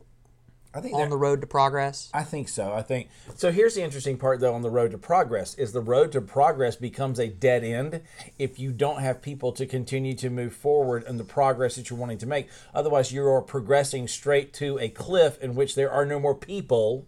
I 0.75 0.81
think 0.81 0.97
on 0.97 1.09
the 1.09 1.17
road 1.17 1.41
to 1.41 1.47
progress? 1.47 2.11
I 2.13 2.25
think 2.25 2.49
so. 2.49 2.73
I 2.73 2.83
think 2.83 3.11
so. 3.37 3.53
Here's 3.53 3.77
the 3.77 3.83
interesting 3.83 4.19
part, 4.19 4.41
though, 4.41 4.55
on 4.55 4.63
the 4.63 4.71
road 4.71 4.91
to 4.91 4.99
progress 4.99 5.55
is 5.55 5.73
the 5.73 5.81
road 5.81 6.11
to 6.13 6.21
progress 6.21 6.75
becomes 6.75 7.21
a 7.21 7.29
dead 7.29 7.63
end 7.63 8.03
if 8.41 8.59
you 8.59 8.73
don't 8.73 9.01
have 9.01 9.23
people 9.23 9.53
to 9.53 9.67
continue 9.67 10.15
to 10.15 10.31
move 10.31 10.53
forward 10.53 11.05
in 11.05 11.17
the 11.17 11.25
progress 11.25 11.77
that 11.77 11.89
you're 11.89 11.99
wanting 11.99 12.19
to 12.19 12.27
make. 12.27 12.49
Otherwise, 12.75 13.13
you 13.13 13.25
are 13.25 13.43
progressing 13.43 14.09
straight 14.09 14.53
to 14.55 14.81
a 14.81 14.89
cliff 14.89 15.41
in 15.41 15.55
which 15.55 15.77
there 15.77 15.93
are 15.93 16.05
no 16.05 16.19
more 16.19 16.35
people 16.35 17.07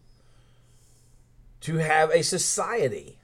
to 1.62 1.78
have 1.78 2.10
a 2.10 2.22
society. 2.22 3.18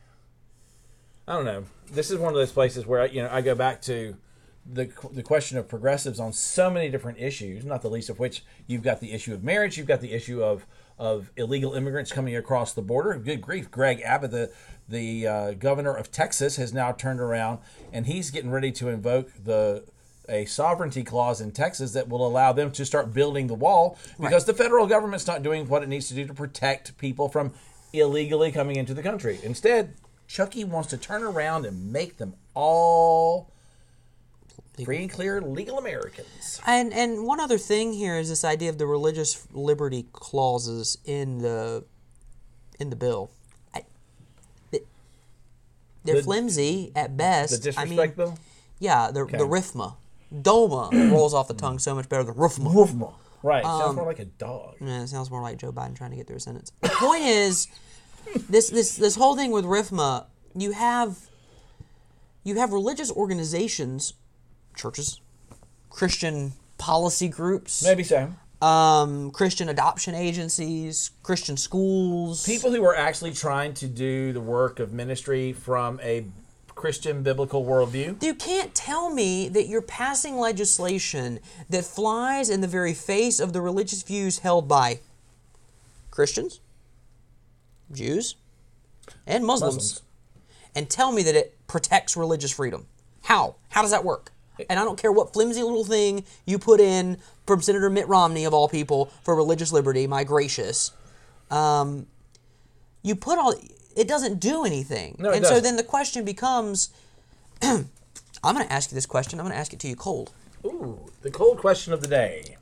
I 1.28 1.34
don't 1.34 1.44
know. 1.44 1.64
This 1.92 2.10
is 2.10 2.18
one 2.18 2.32
of 2.32 2.38
those 2.38 2.52
places 2.52 2.86
where 2.86 3.04
you 3.06 3.22
know 3.22 3.28
I 3.30 3.42
go 3.42 3.54
back 3.54 3.82
to 3.82 4.16
the 4.64 4.90
the 5.12 5.22
question 5.22 5.58
of 5.58 5.68
progressives 5.68 6.18
on 6.18 6.32
so 6.32 6.70
many 6.70 6.88
different 6.88 7.18
issues, 7.18 7.66
not 7.66 7.82
the 7.82 7.90
least 7.90 8.08
of 8.08 8.18
which 8.18 8.42
you've 8.66 8.82
got 8.82 9.00
the 9.00 9.12
issue 9.12 9.34
of 9.34 9.44
marriage, 9.44 9.76
you've 9.76 9.86
got 9.86 10.00
the 10.00 10.12
issue 10.12 10.42
of 10.42 10.64
of 10.98 11.30
illegal 11.36 11.74
immigrants 11.74 12.10
coming 12.10 12.34
across 12.34 12.72
the 12.72 12.80
border. 12.80 13.14
Good 13.18 13.42
grief, 13.42 13.70
Greg 13.70 14.00
Abbott, 14.00 14.30
the 14.30 14.50
the 14.88 15.26
uh, 15.26 15.52
governor 15.52 15.94
of 15.94 16.10
Texas, 16.10 16.56
has 16.56 16.72
now 16.72 16.92
turned 16.92 17.20
around 17.20 17.58
and 17.92 18.06
he's 18.06 18.30
getting 18.30 18.50
ready 18.50 18.72
to 18.72 18.88
invoke 18.88 19.30
the 19.44 19.84
a 20.30 20.46
sovereignty 20.46 21.04
clause 21.04 21.42
in 21.42 21.50
Texas 21.50 21.92
that 21.92 22.08
will 22.08 22.26
allow 22.26 22.54
them 22.54 22.70
to 22.70 22.86
start 22.86 23.12
building 23.12 23.48
the 23.48 23.54
wall 23.54 23.98
because 24.18 24.46
the 24.46 24.54
federal 24.54 24.86
government's 24.86 25.26
not 25.26 25.42
doing 25.42 25.68
what 25.68 25.82
it 25.82 25.90
needs 25.90 26.08
to 26.08 26.14
do 26.14 26.26
to 26.26 26.34
protect 26.34 26.96
people 26.96 27.28
from 27.28 27.52
illegally 27.92 28.50
coming 28.50 28.76
into 28.76 28.92
the 28.92 29.02
country. 29.02 29.38
Instead, 29.42 29.94
Chucky 30.28 30.62
wants 30.62 30.90
to 30.90 30.96
turn 30.98 31.22
around 31.24 31.66
and 31.66 31.90
make 31.92 32.18
them 32.18 32.34
all 32.54 33.50
free 34.84 34.98
and 35.02 35.10
clear 35.10 35.40
legal 35.40 35.78
Americans. 35.78 36.60
And 36.66 36.92
and 36.92 37.24
one 37.24 37.40
other 37.40 37.58
thing 37.58 37.92
here 37.94 38.16
is 38.16 38.28
this 38.28 38.44
idea 38.44 38.68
of 38.70 38.78
the 38.78 38.86
religious 38.86 39.48
liberty 39.52 40.06
clauses 40.12 40.98
in 41.04 41.38
the 41.38 41.84
in 42.78 42.90
the 42.90 42.96
bill. 42.96 43.30
I, 43.74 43.82
they- 44.70 44.82
they're 46.04 46.16
The- 46.16 46.22
flimsy 46.22 46.92
at 46.94 47.16
best. 47.16 47.62
The 47.62 47.70
I 47.70 47.84
disrespect 47.84 48.18
mean, 48.18 48.26
bill? 48.26 48.38
yeah, 48.78 49.10
the 49.10 49.24
the 49.24 49.38
RIFMA, 49.48 49.96
DOMA 50.42 50.90
rolls 51.10 51.32
off 51.34 51.48
the 51.48 51.54
tongue 51.54 51.78
so 51.78 51.94
much 51.94 52.08
better 52.08 52.22
than 52.24 52.34
RIFMA. 52.34 53.14
Right. 53.42 53.64
Sounds 53.64 53.82
Um, 53.90 53.96
more 53.96 54.04
like 54.06 54.18
a 54.18 54.24
dog. 54.26 54.74
Yeah, 54.80 55.02
it 55.02 55.06
sounds 55.08 55.30
more 55.30 55.40
like 55.40 55.58
Joe 55.58 55.72
Biden 55.72 55.96
trying 55.96 56.10
to 56.10 56.16
get 56.16 56.26
through 56.26 56.36
a 56.36 56.40
sentence. 56.40 56.72
The 56.82 56.88
point 56.88 57.22
is, 57.22 57.68
this 58.48 58.70
this 58.70 58.96
this 58.96 59.16
whole 59.16 59.36
thing 59.36 59.50
with 59.50 59.64
RIFMA, 59.64 60.26
you 60.54 60.72
have 60.72 61.18
you 62.44 62.56
have 62.56 62.72
religious 62.72 63.10
organizations, 63.12 64.14
churches, 64.76 65.20
Christian 65.90 66.52
policy 66.78 67.28
groups, 67.28 67.82
Maybe 67.82 68.04
so. 68.04 68.32
um, 68.62 69.30
Christian 69.32 69.68
adoption 69.68 70.14
agencies, 70.14 71.10
Christian 71.22 71.56
schools. 71.56 72.46
People 72.46 72.70
who 72.72 72.84
are 72.84 72.96
actually 72.96 73.32
trying 73.32 73.74
to 73.74 73.86
do 73.86 74.32
the 74.32 74.40
work 74.40 74.78
of 74.80 74.92
ministry 74.92 75.52
from 75.52 76.00
a 76.02 76.24
Christian 76.74 77.24
biblical 77.24 77.64
worldview. 77.64 78.22
You 78.22 78.34
can't 78.34 78.72
tell 78.72 79.10
me 79.10 79.48
that 79.48 79.66
you're 79.66 79.82
passing 79.82 80.36
legislation 80.36 81.40
that 81.68 81.84
flies 81.84 82.48
in 82.48 82.60
the 82.60 82.68
very 82.68 82.94
face 82.94 83.40
of 83.40 83.52
the 83.52 83.60
religious 83.60 84.02
views 84.04 84.38
held 84.38 84.68
by 84.68 85.00
Christians, 86.12 86.60
Jews, 87.92 88.36
and 89.26 89.44
Muslims, 89.44 89.74
Muslims. 89.74 90.02
and 90.74 90.90
tell 90.90 91.12
me 91.12 91.22
that 91.22 91.34
it 91.34 91.56
protects 91.66 92.16
religious 92.16 92.52
freedom. 92.52 92.86
How? 93.22 93.56
How 93.70 93.82
does 93.82 93.90
that 93.90 94.04
work? 94.04 94.32
And 94.68 94.78
I 94.78 94.84
don't 94.84 94.98
care 94.98 95.12
what 95.12 95.32
flimsy 95.32 95.62
little 95.62 95.84
thing 95.84 96.24
you 96.44 96.58
put 96.58 96.80
in 96.80 97.18
from 97.46 97.62
Senator 97.62 97.88
Mitt 97.88 98.08
Romney, 98.08 98.44
of 98.44 98.52
all 98.52 98.68
people, 98.68 99.06
for 99.22 99.36
religious 99.36 99.72
liberty, 99.72 100.06
my 100.06 100.24
gracious. 100.24 100.92
Um, 101.50 102.06
you 103.02 103.14
put 103.14 103.38
all 103.38 103.54
it 103.96 104.06
doesn't 104.08 104.40
do 104.40 104.64
anything. 104.64 105.16
No, 105.18 105.30
and 105.30 105.44
so 105.44 105.50
doesn't. 105.50 105.64
then 105.64 105.76
the 105.76 105.82
question 105.82 106.24
becomes 106.24 106.90
I'm 107.62 107.88
going 108.42 108.66
to 108.66 108.72
ask 108.72 108.90
you 108.90 108.94
this 108.94 109.06
question. 109.06 109.38
I'm 109.40 109.46
going 109.46 109.54
to 109.54 109.58
ask 109.58 109.72
it 109.72 109.80
to 109.80 109.88
you 109.88 109.96
cold. 109.96 110.32
Ooh, 110.64 111.10
the 111.22 111.30
cold 111.30 111.58
question 111.58 111.92
of 111.92 112.00
the 112.00 112.08
day. 112.08 112.57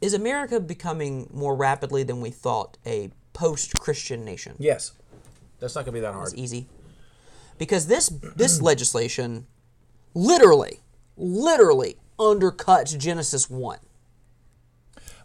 Is 0.00 0.14
America 0.14 0.60
becoming 0.60 1.28
more 1.32 1.56
rapidly 1.56 2.02
than 2.02 2.20
we 2.20 2.30
thought 2.30 2.78
a 2.86 3.10
post-Christian 3.32 4.24
nation? 4.24 4.54
Yes. 4.58 4.92
That's 5.58 5.74
not 5.74 5.84
going 5.84 5.94
to 5.94 6.00
be 6.00 6.00
that 6.00 6.12
hard. 6.12 6.28
It's 6.28 6.38
easy. 6.38 6.68
Because 7.58 7.88
this 7.88 8.08
this 8.36 8.62
legislation 8.70 9.46
literally 10.14 10.80
literally 11.16 11.96
undercuts 12.18 12.96
Genesis 12.96 13.50
1. 13.50 13.78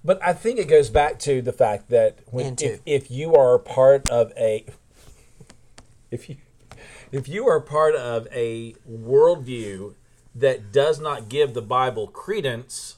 But 0.03 0.19
I 0.21 0.33
think 0.33 0.59
it 0.59 0.67
goes 0.67 0.89
back 0.89 1.17
to 1.19 1.41
the 1.41 1.53
fact 1.53 1.89
that 1.89 2.19
when, 2.25 2.55
if, 2.59 2.81
if 2.85 3.09
you 3.09 3.35
are 3.35 3.57
part 3.57 4.09
of 4.09 4.33
a 4.35 4.65
if 6.11 6.29
you 6.29 6.37
if 7.11 7.27
you 7.27 7.47
are 7.47 7.61
part 7.61 7.95
of 7.95 8.27
a 8.31 8.73
worldview 8.89 9.93
that 10.35 10.71
does 10.71 10.99
not 10.99 11.29
give 11.29 11.53
the 11.53 11.61
Bible 11.61 12.07
credence, 12.07 12.97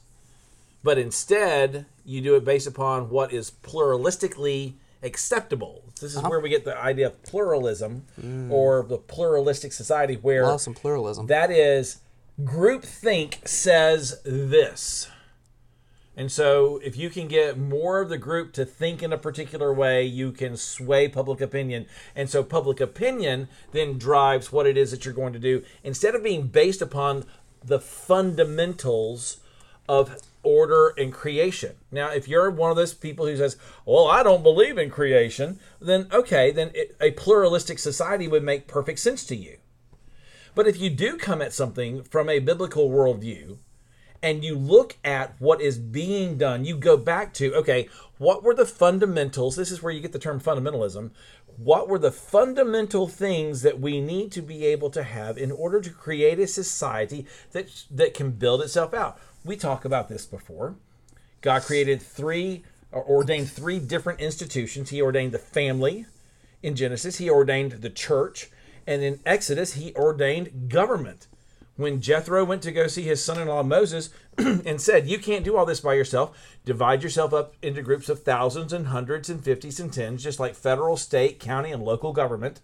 but 0.86 1.00
instead 1.00 1.88
you 2.06 2.22
do 2.22 2.36
it 2.36 2.46
based 2.46 2.68
upon 2.68 3.10
what 3.10 3.34
is 3.34 3.52
pluralistically 3.64 4.76
acceptable. 5.02 5.84
This 6.00 6.12
is 6.12 6.18
uh-huh. 6.18 6.30
where 6.30 6.40
we 6.40 6.50
get 6.50 6.64
the 6.64 6.78
idea 6.78 7.08
of 7.08 7.24
pluralism 7.24 8.06
or 8.52 8.86
the 8.88 9.00
pluralistic 9.00 9.74
society 9.74 10.14
where 10.14 10.46
Love 10.46 10.62
some 10.62 10.76
pluralism. 10.76 11.26
that 11.26 11.50
is 11.50 12.02
groupthink 12.40 13.48
says 13.48 14.22
this. 14.24 15.10
And 16.18 16.32
so, 16.32 16.80
if 16.82 16.96
you 16.96 17.10
can 17.10 17.28
get 17.28 17.58
more 17.58 18.00
of 18.00 18.08
the 18.08 18.18
group 18.18 18.54
to 18.54 18.64
think 18.64 19.04
in 19.04 19.12
a 19.12 19.18
particular 19.18 19.74
way, 19.74 20.06
you 20.06 20.32
can 20.32 20.56
sway 20.56 21.10
public 21.10 21.42
opinion. 21.42 21.88
And 22.16 22.30
so, 22.30 22.42
public 22.42 22.80
opinion 22.80 23.50
then 23.74 23.98
drives 23.98 24.50
what 24.50 24.66
it 24.66 24.78
is 24.78 24.92
that 24.92 25.04
you're 25.04 25.14
going 25.14 25.34
to 25.34 25.40
do 25.40 25.64
instead 25.84 26.16
of 26.16 26.24
being 26.24 26.48
based 26.48 26.82
upon 26.82 27.26
the 27.62 27.82
fundamentals 27.82 29.40
of 29.90 30.22
order 30.46 30.94
and 30.98 31.12
creation. 31.12 31.76
Now, 31.92 32.12
if 32.12 32.28
you're 32.28 32.50
one 32.50 32.72
of 32.72 32.78
those 32.78 32.94
people 32.94 33.26
who 33.26 33.36
says, 33.36 33.58
Well, 33.86 34.08
I 34.08 34.24
don't 34.24 34.44
believe 34.44 34.78
in 34.78 34.90
creation, 34.90 35.60
then 35.82 36.08
okay, 36.14 36.52
then 36.52 36.72
it, 36.74 36.96
a 37.02 37.12
pluralistic 37.12 37.80
society 37.80 38.28
would 38.28 38.44
make 38.44 38.68
perfect 38.68 39.00
sense 39.00 39.26
to 39.26 39.36
you. 39.36 39.58
But 40.54 40.68
if 40.68 40.80
you 40.80 40.90
do 40.90 41.18
come 41.18 41.42
at 41.42 41.54
something 41.54 42.04
from 42.04 42.30
a 42.30 42.40
biblical 42.40 42.90
worldview, 42.90 43.58
and 44.26 44.44
you 44.44 44.58
look 44.58 44.98
at 45.04 45.40
what 45.40 45.62
is 45.62 45.78
being 45.78 46.36
done, 46.38 46.66
you 46.66 46.76
go 46.76 46.98
back 46.98 47.32
to, 47.32 47.54
okay, 47.54 47.88
what 48.18 48.42
were 48.42 48.56
the 48.56 48.66
fundamentals? 48.66 49.56
This 49.56 49.70
is 49.70 49.84
where 49.84 49.94
you 49.94 50.02
get 50.02 50.14
the 50.14 50.20
term 50.20 50.40
fundamentalism. 50.40 51.12
What 51.58 51.88
were 51.88 52.00
the 52.00 52.12
fundamental 52.12 53.08
things 53.08 53.62
that 53.62 53.80
we 53.80 54.02
need 54.02 54.32
to 54.32 54.42
be 54.42 54.66
able 54.66 54.90
to 54.90 55.04
have 55.04 55.38
in 55.38 55.52
order 55.52 55.80
to 55.80 55.92
create 55.92 56.40
a 56.40 56.48
society 56.48 57.28
that 57.52 57.86
that 57.92 58.16
can 58.16 58.32
build 58.32 58.62
itself 58.62 58.96
out? 58.96 59.20
We 59.46 59.56
talk 59.56 59.86
about 59.86 60.10
this 60.10 60.26
before. 60.26 60.76
God 61.42 61.62
created 61.62 62.02
three 62.02 62.64
or 62.92 63.04
ordained 63.04 63.50
three 63.50 63.78
different 63.80 64.20
institutions. 64.20 64.90
He 64.90 65.02
ordained 65.02 65.32
the 65.32 65.40
family 65.40 66.08
in 66.64 66.76
Genesis, 66.76 67.18
he 67.18 67.30
ordained 67.30 67.74
the 67.74 67.92
church, 67.92 68.50
and 68.88 69.04
in 69.04 69.20
Exodus, 69.24 69.74
he 69.74 69.94
ordained 69.94 70.68
government 70.70 71.28
when 71.76 72.02
Jethro 72.02 72.44
went 72.44 72.64
to 72.64 72.72
go 72.72 72.88
see 72.88 73.04
his 73.04 73.24
son 73.24 73.40
in 73.40 73.48
law 73.48 73.62
Moses 73.62 74.10
and 74.38 74.82
said, 74.82 75.08
You 75.08 75.20
can't 75.20 75.46
do 75.46 75.58
all 75.58 75.66
this 75.66 75.82
by 75.82 75.94
yourself. 75.94 76.36
Divide 76.64 77.04
yourself 77.04 77.34
up 77.34 77.54
into 77.62 77.82
groups 77.82 78.10
of 78.10 78.24
thousands 78.24 78.74
and 78.74 78.88
hundreds 78.88 79.30
and 79.30 79.44
fifties 79.44 79.80
and 79.80 79.94
tens, 79.94 80.24
just 80.24 80.40
like 80.40 80.56
federal, 80.56 80.98
state, 80.98 81.40
county, 81.40 81.72
and 81.72 81.84
local 81.84 82.14
government, 82.14 82.62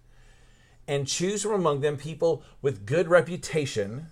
and 0.88 1.08
choose 1.08 1.43
from 1.43 1.53
among 1.53 1.82
them 1.82 1.97
people 1.97 2.43
with 2.62 2.86
good 2.86 3.08
reputation 3.08 4.08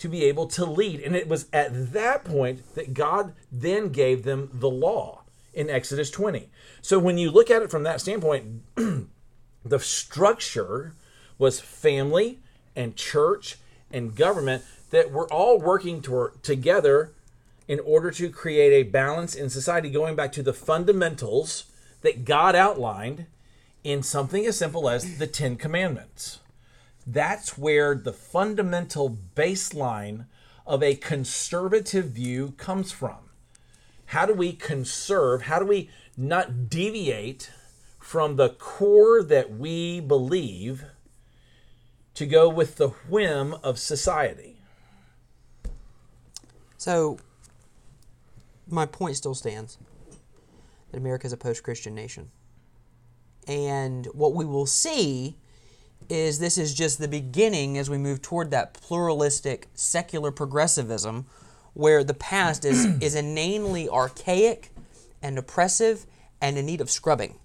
to 0.00 0.08
be 0.08 0.24
able 0.24 0.46
to 0.46 0.64
lead. 0.64 1.00
And 1.00 1.14
it 1.14 1.28
was 1.28 1.46
at 1.52 1.92
that 1.92 2.24
point 2.24 2.74
that 2.74 2.94
God 2.94 3.34
then 3.52 3.90
gave 3.90 4.24
them 4.24 4.50
the 4.52 4.70
law 4.70 5.22
in 5.54 5.70
Exodus 5.70 6.10
20. 6.10 6.48
So 6.82 6.98
when 6.98 7.18
you 7.18 7.30
look 7.30 7.50
at 7.50 7.62
it 7.62 7.70
from 7.70 7.82
that 7.84 8.00
standpoint, 8.00 8.62
the 9.64 9.78
structure 9.78 10.94
was 11.38 11.60
family 11.60 12.38
and 12.74 12.96
church 12.96 13.56
and 13.90 14.16
government 14.16 14.64
that 14.90 15.10
were 15.10 15.30
all 15.32 15.58
working 15.58 16.00
toward, 16.00 16.42
together 16.42 17.12
in 17.68 17.78
order 17.80 18.10
to 18.10 18.30
create 18.30 18.72
a 18.72 18.88
balance 18.88 19.34
in 19.34 19.50
society, 19.50 19.90
going 19.90 20.16
back 20.16 20.32
to 20.32 20.42
the 20.42 20.52
fundamentals 20.52 21.64
that 22.00 22.24
God 22.24 22.54
outlined 22.54 23.26
in 23.84 24.02
something 24.02 24.46
as 24.46 24.56
simple 24.56 24.88
as 24.88 25.18
the 25.18 25.26
Ten 25.26 25.56
Commandments. 25.56 26.40
That's 27.12 27.58
where 27.58 27.96
the 27.96 28.12
fundamental 28.12 29.18
baseline 29.34 30.26
of 30.64 30.80
a 30.80 30.94
conservative 30.94 32.10
view 32.10 32.54
comes 32.56 32.92
from. 32.92 33.16
How 34.06 34.26
do 34.26 34.32
we 34.32 34.52
conserve? 34.52 35.42
How 35.42 35.58
do 35.58 35.64
we 35.64 35.90
not 36.16 36.68
deviate 36.68 37.50
from 37.98 38.36
the 38.36 38.50
core 38.50 39.24
that 39.24 39.58
we 39.58 39.98
believe 39.98 40.84
to 42.14 42.26
go 42.26 42.48
with 42.48 42.76
the 42.76 42.90
whim 43.08 43.54
of 43.64 43.80
society? 43.80 44.60
So, 46.76 47.18
my 48.68 48.86
point 48.86 49.16
still 49.16 49.34
stands 49.34 49.78
that 50.92 50.98
America 50.98 51.26
is 51.26 51.32
a 51.32 51.36
post 51.36 51.64
Christian 51.64 51.92
nation. 51.92 52.30
And 53.48 54.06
what 54.06 54.32
we 54.32 54.44
will 54.44 54.66
see 54.66 55.39
is 56.10 56.38
this 56.38 56.58
is 56.58 56.74
just 56.74 56.98
the 56.98 57.08
beginning 57.08 57.78
as 57.78 57.88
we 57.88 57.98
move 57.98 58.20
toward 58.22 58.50
that 58.50 58.74
pluralistic 58.74 59.68
secular 59.74 60.30
progressivism 60.30 61.26
where 61.74 62.02
the 62.02 62.14
past 62.14 62.64
is, 62.64 62.84
is 63.00 63.14
inanely 63.14 63.88
archaic 63.88 64.70
and 65.22 65.38
oppressive 65.38 66.06
and 66.40 66.58
in 66.58 66.66
need 66.66 66.80
of 66.80 66.90
scrubbing. 66.90 67.36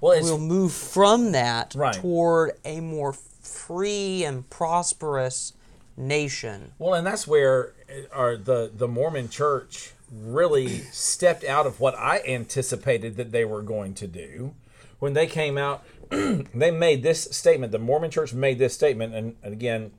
Well, 0.00 0.12
it's, 0.12 0.24
We'll 0.24 0.38
move 0.38 0.72
from 0.72 1.32
that 1.32 1.74
Right. 1.74 1.94
toward 1.94 2.52
a 2.64 2.80
more 2.80 3.12
free 3.12 4.24
and 4.24 4.48
prosperous 4.50 5.52
nation. 5.96 6.72
Well, 6.78 6.94
and 6.94 7.06
that's 7.06 7.26
where 7.26 7.72
uh, 7.88 8.14
our 8.14 8.36
the 8.36 8.70
the 8.74 8.88
Mormon 8.88 9.28
Church 9.28 9.92
really 10.12 10.80
stepped 10.92 11.44
out 11.44 11.66
of 11.66 11.80
what 11.80 11.96
I 11.98 12.20
anticipated 12.26 13.16
that 13.16 13.32
they 13.32 13.44
were 13.44 13.62
going 13.62 13.94
to 13.94 14.06
do 14.06 14.54
when 14.98 15.14
they 15.14 15.26
came 15.26 15.58
out. 15.58 15.84
they 16.54 16.70
made 16.70 17.02
this 17.02 17.24
statement. 17.30 17.72
The 17.72 17.78
Mormon 17.78 18.10
Church 18.10 18.32
made 18.32 18.58
this 18.58 18.74
statement, 18.74 19.14
and, 19.14 19.36
and 19.42 19.52
again, 19.52 19.92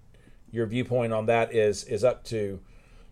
your 0.52 0.66
viewpoint 0.66 1.14
on 1.14 1.26
that 1.26 1.54
is 1.54 1.84
is 1.86 2.04
up 2.04 2.24
to 2.26 2.60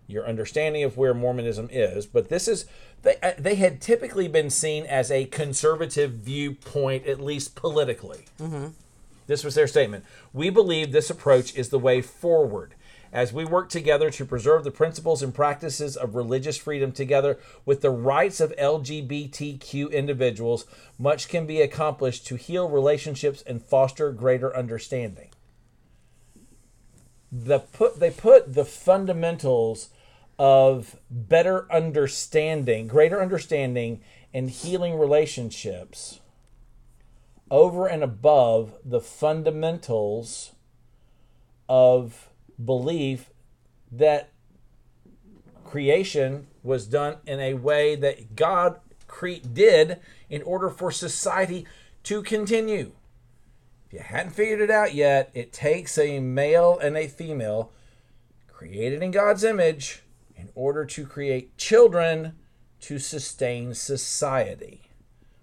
your 0.08 0.28
understanding 0.28 0.84
of 0.84 0.98
where 0.98 1.14
Mormonism 1.14 1.70
is. 1.72 2.06
But 2.06 2.30
this 2.30 2.48
is 2.48 2.66
they 3.04 3.18
uh, 3.22 3.34
they 3.38 3.56
had 3.56 3.82
typically 3.82 4.28
been 4.28 4.50
seen 4.50 4.86
as 4.86 5.12
a 5.12 5.26
conservative 5.26 6.12
viewpoint, 6.12 7.06
at 7.06 7.20
least 7.20 7.56
politically. 7.56 8.26
This 9.28 9.44
was 9.44 9.56
their 9.56 9.68
statement. 9.68 10.06
We 10.34 10.50
believe 10.50 10.92
this 10.92 11.10
approach 11.10 11.56
is 11.56 11.70
the 11.70 11.80
way 11.80 12.02
forward. 12.02 12.76
As 13.16 13.32
we 13.32 13.46
work 13.46 13.70
together 13.70 14.10
to 14.10 14.26
preserve 14.26 14.66
the 14.66 14.72
principles 14.72 15.24
and 15.24 15.34
practices 15.34 15.96
of 15.96 16.16
religious 16.16 16.58
freedom 16.58 16.92
together 16.92 17.40
with 17.66 17.80
the 17.80 17.90
rights 17.90 18.42
of 18.42 18.54
LGBTQ 18.58 19.90
individuals, 19.94 20.66
much 21.00 21.30
can 21.30 21.46
be 21.46 21.62
accomplished 21.62 22.28
to 22.28 22.36
heal 22.36 22.68
relationships 22.68 23.42
and 23.48 23.64
foster 23.64 24.12
greater 24.12 24.54
understanding. 24.54 25.30
The 27.32 27.60
put 27.60 28.02
they 28.02 28.12
put 28.12 28.54
the 28.54 28.66
fundamentals 28.66 29.92
of 30.38 30.98
better 31.10 31.72
understanding, 31.72 32.88
greater 32.88 33.22
understanding 33.22 34.02
and 34.34 34.50
healing 34.50 35.00
relationships 35.00 36.20
over 37.50 37.88
and 37.88 38.04
above 38.04 38.74
the 38.84 39.00
fundamentals 39.00 40.52
of 41.70 42.30
belief 42.64 43.30
that 43.92 44.30
creation 45.64 46.48
was 46.64 46.88
done 46.88 47.18
in 47.26 47.40
a 47.40 47.54
way 47.56 47.96
that 47.96 48.36
God 48.36 48.80
cre- 49.08 49.44
did 49.52 50.00
in 50.30 50.42
order 50.44 50.70
for 50.70 50.92
society 50.92 51.66
to 52.04 52.22
continue. 52.24 52.92
If 53.88 53.94
you 53.94 54.00
hadn't 54.00 54.32
figured 54.32 54.62
it 54.62 54.72
out 54.72 54.94
yet, 54.94 55.32
it 55.34 55.54
takes 55.54 55.98
a 55.98 56.20
male 56.20 56.78
and 56.80 56.98
a 56.98 57.08
female 57.08 57.72
created 58.48 59.04
in 59.04 59.12
God's 59.12 59.44
image 59.44 60.02
in 60.36 60.50
order 60.56 60.86
to 60.86 61.06
create 61.06 61.58
children 61.58 62.36
to 62.82 63.00
sustain 63.00 63.74
society. 63.74 64.82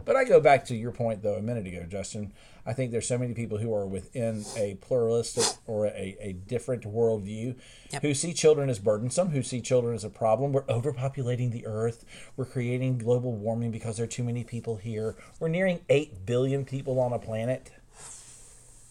But 0.04 0.16
I 0.16 0.24
go 0.24 0.40
back 0.40 0.64
to 0.66 0.76
your 0.76 0.92
point, 0.92 1.22
though, 1.22 1.34
a 1.34 1.42
minute 1.42 1.66
ago, 1.66 1.84
Justin. 1.88 2.32
I 2.64 2.72
think 2.72 2.92
there's 2.92 3.08
so 3.08 3.18
many 3.18 3.34
people 3.34 3.58
who 3.58 3.74
are 3.74 3.86
within 3.86 4.44
a 4.56 4.76
pluralistic 4.76 5.44
or 5.66 5.86
a, 5.86 6.16
a 6.20 6.32
different 6.32 6.84
worldview 6.84 7.56
Yep. 7.92 8.02
who 8.02 8.14
see 8.14 8.32
children 8.32 8.70
as 8.70 8.78
burdensome, 8.78 9.30
who 9.30 9.42
see 9.42 9.60
children 9.60 9.94
as 9.94 10.04
a 10.04 10.10
problem. 10.10 10.52
We're 10.52 10.62
overpopulating 10.64 11.50
the 11.52 11.66
earth. 11.66 12.04
We're 12.36 12.46
creating 12.46 12.98
global 12.98 13.32
warming 13.32 13.70
because 13.70 13.96
there 13.96 14.04
are 14.04 14.08
too 14.08 14.24
many 14.24 14.44
people 14.44 14.76
here. 14.76 15.16
We're 15.40 15.48
nearing 15.48 15.80
8 15.88 16.24
billion 16.24 16.64
people 16.64 16.98
on 17.00 17.12
a 17.12 17.18
planet. 17.18 17.70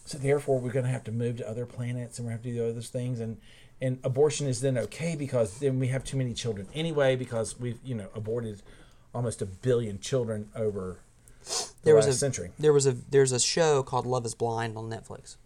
So 0.04 0.18
therefore, 0.18 0.60
we're 0.60 0.72
going 0.72 0.84
to 0.84 0.90
have 0.90 1.04
to 1.04 1.12
move 1.12 1.38
to 1.38 1.48
other 1.48 1.64
planets, 1.64 2.18
and 2.18 2.26
we 2.26 2.32
have 2.32 2.42
to 2.42 2.52
do 2.52 2.68
other 2.68 2.80
things. 2.80 3.20
And 3.20 3.38
and 3.80 3.98
abortion 4.04 4.46
is 4.46 4.60
then 4.60 4.78
okay 4.78 5.16
because 5.16 5.58
then 5.58 5.80
we 5.80 5.88
have 5.88 6.04
too 6.04 6.16
many 6.16 6.34
children 6.34 6.68
anyway 6.72 7.16
because 7.16 7.58
we've 7.58 7.80
you 7.84 7.96
know 7.96 8.08
aborted 8.14 8.62
almost 9.12 9.42
a 9.42 9.46
billion 9.46 9.98
children 9.98 10.48
over 10.54 11.00
there 11.82 11.94
was 11.94 12.06
a 12.06 12.12
century. 12.14 12.50
there 12.58 12.72
was 12.72 12.86
a 12.86 12.92
there's 12.92 13.32
a 13.32 13.40
show 13.40 13.82
called 13.82 14.06
Love 14.06 14.24
Is 14.26 14.34
Blind 14.34 14.76
on 14.76 14.88
Netflix, 14.90 15.36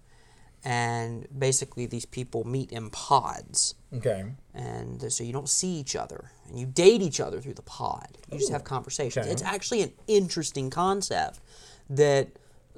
and 0.64 1.26
basically 1.36 1.86
these 1.86 2.04
people 2.06 2.44
meet 2.44 2.72
in 2.72 2.90
pods, 2.90 3.74
Okay. 3.94 4.24
and 4.54 5.12
so 5.12 5.22
you 5.24 5.32
don't 5.32 5.48
see 5.48 5.68
each 5.78 5.94
other, 5.96 6.30
and 6.48 6.58
you 6.58 6.66
date 6.66 7.02
each 7.02 7.20
other 7.20 7.40
through 7.40 7.54
the 7.54 7.62
pod. 7.62 8.08
You 8.30 8.38
just 8.38 8.50
have 8.52 8.64
conversations. 8.64 9.26
Okay. 9.26 9.32
It's 9.32 9.42
actually 9.42 9.82
an 9.82 9.92
interesting 10.08 10.70
concept 10.70 11.40
that 11.88 12.28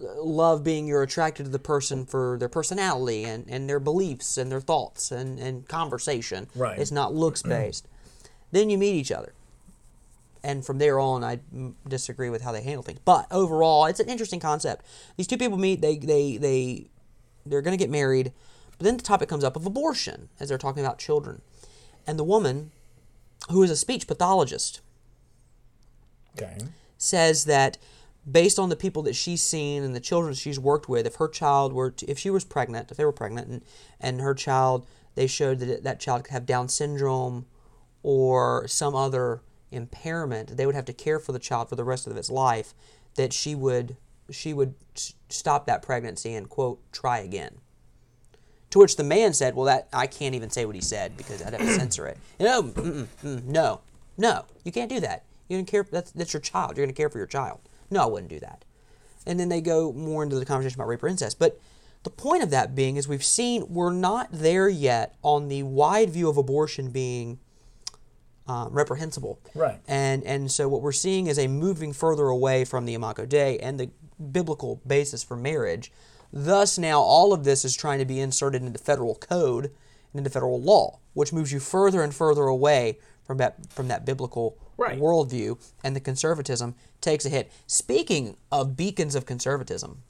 uh, 0.01 0.23
love 0.23 0.63
being 0.63 0.87
you're 0.87 1.03
attracted 1.03 1.45
to 1.45 1.51
the 1.51 1.59
person 1.59 2.05
for 2.05 2.37
their 2.39 2.49
personality 2.49 3.25
and, 3.25 3.47
and 3.49 3.69
their 3.69 3.81
beliefs 3.81 4.37
and 4.37 4.53
their 4.53 4.61
thoughts 4.61 5.11
and, 5.11 5.39
and 5.39 5.67
conversation. 5.67 6.47
Right. 6.55 6.79
It's 6.79 6.93
not 6.93 7.15
looks 7.15 7.43
based. 7.43 7.89
then 8.53 8.71
you 8.71 8.77
meet 8.79 8.95
each 8.95 9.11
other. 9.11 9.33
And 10.43 10.65
from 10.65 10.79
there 10.79 11.01
on, 11.01 11.25
I 11.25 11.41
disagree 11.89 12.31
with 12.31 12.43
how 12.43 12.53
they 12.53 12.63
handle 12.63 12.83
things. 12.83 13.01
But 13.05 13.27
overall, 13.31 13.87
it's 13.87 14.01
an 14.01 14.09
interesting 14.09 14.41
concept. 14.41 14.85
These 15.17 15.27
two 15.27 15.39
people 15.39 15.59
meet. 15.59 15.81
They 15.81 15.97
they 15.99 16.37
they 16.37 16.87
they're 17.45 17.63
going 17.63 17.77
to 17.77 17.83
get 17.83 17.91
married, 17.91 18.33
but 18.77 18.85
then 18.85 18.97
the 18.97 19.03
topic 19.03 19.29
comes 19.29 19.45
up 19.45 19.57
of 19.57 19.67
abortion 19.67 20.29
as 20.39 20.49
they're 20.49 20.59
talking 20.59 20.85
about 20.85 20.99
children, 20.99 21.41
and 22.07 22.19
the 22.19 22.25
woman, 22.25 22.71
who 23.51 23.63
is 23.63 23.71
a 23.71 23.77
speech 23.77 24.07
pathologist, 24.07 24.81
Okay. 26.37 26.59
says 26.99 27.45
that 27.47 27.79
based 28.31 28.59
on 28.59 28.69
the 28.69 28.77
people 28.77 29.03
that 29.03 29.17
she's 29.17 29.43
seen 29.43 29.83
and 29.83 29.95
the 29.95 30.01
children 30.01 30.35
she's 30.35 30.59
worked 30.59 30.89
with, 30.89 31.07
if 31.07 31.17
her 31.17 31.29
child 31.29 31.73
were 31.73 31.91
to, 31.91 32.07
if 32.07 32.19
she 32.19 32.31
was 32.31 32.45
pregnant, 32.45 32.91
if 32.91 32.97
they 32.97 33.05
were 33.05 33.13
pregnant 33.13 33.49
and, 33.49 33.63
and 34.01 34.21
her 34.21 34.35
child, 34.35 34.87
they 35.15 35.27
showed 35.27 35.59
that 35.61 35.83
that 35.85 35.99
child 36.01 36.25
could 36.25 36.33
have 36.33 36.47
Down 36.47 36.69
syndrome 36.69 37.47
or 38.03 38.69
some 38.69 38.95
other 38.95 39.41
impairment, 39.71 40.57
they 40.57 40.67
would 40.67 40.75
have 40.75 40.85
to 40.87 40.93
care 40.93 41.19
for 41.19 41.33
the 41.33 41.39
child 41.39 41.69
for 41.69 41.77
the 41.77 41.85
rest 41.85 42.07
of 42.07 42.17
its 42.17 42.31
life. 42.31 42.75
That 43.17 43.33
she 43.33 43.55
would 43.55 43.97
she 44.31 44.53
would 44.53 44.75
stop 45.29 45.67
that 45.67 45.83
pregnancy 45.83 46.35
and 46.35 46.49
quote 46.49 46.81
try 46.93 47.19
again. 47.19 47.59
To 48.71 48.79
which 48.81 48.97
the 48.97 49.05
man 49.05 49.33
said, 49.33 49.55
"Well, 49.55 49.65
that 49.67 49.89
I 49.93 50.07
can't 50.07 50.35
even 50.35 50.51
say 50.51 50.67
what 50.67 50.75
he 50.75 50.81
said 50.83 51.17
because 51.17 51.43
I'd 51.43 51.55
have 51.55 51.61
to 51.61 51.75
censor 51.75 52.07
it." 52.07 52.19
No, 52.39 52.63
mm-mm, 52.63 53.07
mm, 53.25 53.45
no, 53.45 53.81
no, 54.17 54.45
you 54.65 54.73
can't 54.73 54.91
do 54.91 55.01
that. 55.01 55.25
You're 55.49 55.59
gonna 55.59 55.71
care. 55.71 55.87
That's 55.91 56.11
that's 56.11 56.33
your 56.33 56.41
child. 56.41 56.77
You're 56.77 56.87
gonna 56.87 56.93
care 56.93 57.09
for 57.09 57.19
your 57.19 57.27
child. 57.27 57.61
No, 57.91 58.03
I 58.03 58.07
wouldn't 58.07 58.31
do 58.31 58.41
that. 58.41 58.65
And 59.27 59.41
then 59.41 59.49
they 59.49 59.61
go 59.61 59.93
more 59.93 60.23
into 60.23 60.39
the 60.39 60.45
conversation 60.45 60.79
about 60.79 60.89
rape 60.89 61.03
or 61.03 61.09
incest. 61.09 61.39
But 61.39 61.59
the 62.03 62.11
point 62.11 62.43
of 62.43 62.51
that 62.51 62.75
being 62.75 62.97
is 62.97 63.09
we've 63.09 63.25
seen 63.25 63.65
we're 63.69 63.93
not 63.93 64.29
there 64.31 64.69
yet 64.69 65.17
on 65.23 65.49
the 65.49 65.63
wide 65.63 66.11
view 66.11 66.29
of 66.29 66.37
abortion 66.37 66.91
being 66.91 67.39
um, 68.49 68.73
reprehensible. 68.73 69.39
Right. 69.55 69.79
And 69.87 70.25
and 70.25 70.51
so 70.51 70.69
what 70.69 70.83
we're 70.83 70.93
seeing 70.93 71.27
is 71.29 71.39
a 71.39 71.47
moving 71.47 71.93
further 71.93 72.25
away 72.27 72.65
from 72.65 72.87
the 72.87 72.95
Imago 72.95 73.27
Dei 73.27 73.59
and 73.59 73.79
the 73.79 73.91
biblical 74.33 74.81
basis 74.87 75.23
for 75.23 75.37
marriage. 75.37 75.93
Thus, 76.33 76.77
now 76.79 77.01
all 77.01 77.33
of 77.33 77.45
this 77.45 77.65
is 77.65 77.77
trying 77.77 77.99
to 78.01 78.05
be 78.05 78.21
inserted 78.21 78.63
into 78.63 78.79
federal 78.79 79.15
code 79.15 79.67
and 79.67 80.19
into 80.19 80.31
federal 80.31 80.61
law, 80.61 80.99
which 81.15 81.33
moves 81.33 81.53
you 81.53 81.61
further 81.61 82.03
and 82.03 82.15
further 82.15 82.45
away 82.45 82.99
from 83.25 83.37
that 83.39 83.71
from 83.73 83.89
that 83.89 84.05
biblical 84.05 84.57
Right. 84.77 84.99
worldview, 85.01 85.59
and 85.83 85.97
the 85.97 86.01
conservatism 86.01 86.77
takes 87.01 87.27
a 87.27 87.29
hit. 87.29 87.51
Speaking 87.67 88.37
of 88.53 88.77
beacons 88.77 89.17
of 89.17 89.27
conservatism, 89.27 90.03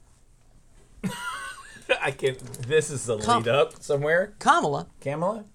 I 2.01 2.11
can. 2.11 2.35
This 2.67 2.91
is 2.91 3.05
the 3.05 3.17
Come- 3.17 3.43
lead 3.43 3.47
up 3.49 3.81
somewhere. 3.81 4.33
Kamala 4.39 4.87
Kamala. 5.01 5.45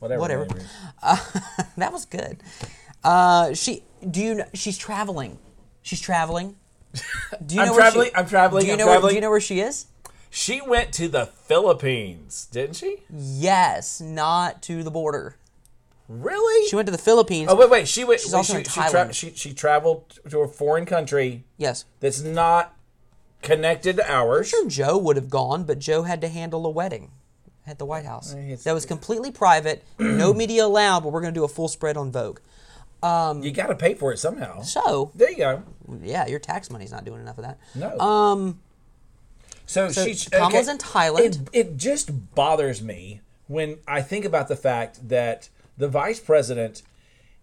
Whatever. 0.00 0.20
Whatever. 0.20 0.46
is. 0.56 0.64
that 1.76 1.92
was 1.92 2.06
good. 2.06 2.42
Uh, 3.04 3.54
she 3.54 3.84
do 4.08 4.20
you 4.20 4.34
know 4.36 4.44
she's 4.54 4.76
traveling? 4.76 5.38
She's 5.82 6.00
traveling. 6.00 6.56
Do 7.46 7.54
you 7.54 7.60
I'm 7.60 7.68
know 7.68 7.74
where 7.74 7.92
She, 7.92 8.14
I'm 8.16 8.26
traveling, 8.26 8.62
Do 8.62 8.66
you 8.66 8.72
I'm 8.72 8.78
know 8.80 8.86
Where, 8.86 9.00
do 9.00 9.14
you 9.14 9.20
know 9.20 9.30
where 9.30 9.40
she 9.40 9.60
is? 9.60 9.86
She 10.28 10.60
went 10.60 10.92
to 10.94 11.06
the 11.06 11.26
Philippines, 11.26 12.48
didn't 12.50 12.76
she? 12.76 12.98
Yes, 13.08 14.00
not 14.00 14.60
to 14.62 14.82
the 14.82 14.90
border. 14.90 15.36
Really? 16.08 16.68
She 16.68 16.74
went 16.74 16.86
to 16.86 16.92
the 16.92 16.98
Philippines. 16.98 17.48
oh 17.50 17.54
wait, 17.56 17.70
wait. 17.70 17.88
She 17.88 18.02
went. 18.02 18.20
She's 18.20 18.32
wait, 18.32 18.38
also 18.38 18.54
she, 18.54 18.58
in 18.58 18.64
she, 18.64 18.80
tra- 18.80 18.90
Thailand. 18.90 19.14
she 19.14 19.30
she 19.30 19.54
traveled 19.54 20.18
to 20.28 20.40
a 20.40 20.48
foreign 20.48 20.84
country 20.84 21.44
yes. 21.56 21.84
that's 22.00 22.20
not 22.22 22.76
connected 23.42 23.96
to 23.96 24.12
ours. 24.12 24.48
Sure, 24.48 24.68
Joe 24.68 24.98
would 24.98 25.14
have 25.14 25.30
gone, 25.30 25.62
but 25.62 25.78
Joe 25.78 26.02
had 26.02 26.20
to 26.22 26.28
handle 26.28 26.66
a 26.66 26.70
wedding 26.70 27.12
at 27.66 27.78
the 27.78 27.84
White 27.86 28.04
House. 28.04 28.32
it's- 28.34 28.64
That 28.64 28.72
was 28.74 28.86
completely 28.86 29.30
private, 29.30 29.84
no 29.98 30.32
media 30.34 30.64
allowed. 30.64 31.00
But 31.00 31.12
we're 31.12 31.20
going 31.20 31.34
to 31.34 31.38
do 31.38 31.44
a 31.44 31.48
full 31.48 31.68
spread 31.68 31.96
on 31.96 32.10
Vogue. 32.12 32.38
You 33.02 33.50
got 33.52 33.68
to 33.68 33.74
pay 33.74 33.94
for 33.94 34.12
it 34.12 34.18
somehow. 34.18 34.60
So, 34.62 35.10
There 35.14 35.30
you 35.30 35.36
go. 35.38 35.62
yeah, 36.02 36.26
your 36.26 36.38
tax 36.38 36.70
money's 36.70 36.92
not 36.92 37.04
doing 37.04 37.20
enough 37.22 37.38
of 37.38 37.44
that. 37.44 37.58
No. 37.74 37.98
Um, 37.98 38.60
So, 39.66 39.88
so 39.88 40.04
she 40.12 40.28
Kamala's 40.30 40.68
in 40.68 40.78
Thailand. 40.78 41.20
It, 41.20 41.38
it 41.52 41.76
just 41.76 42.34
bothers 42.34 42.82
me 42.82 43.20
when 43.46 43.78
I 43.88 44.02
think 44.02 44.24
about 44.24 44.48
the 44.48 44.56
fact 44.56 45.08
that 45.08 45.48
the 45.78 45.88
vice 45.88 46.20
president, 46.20 46.82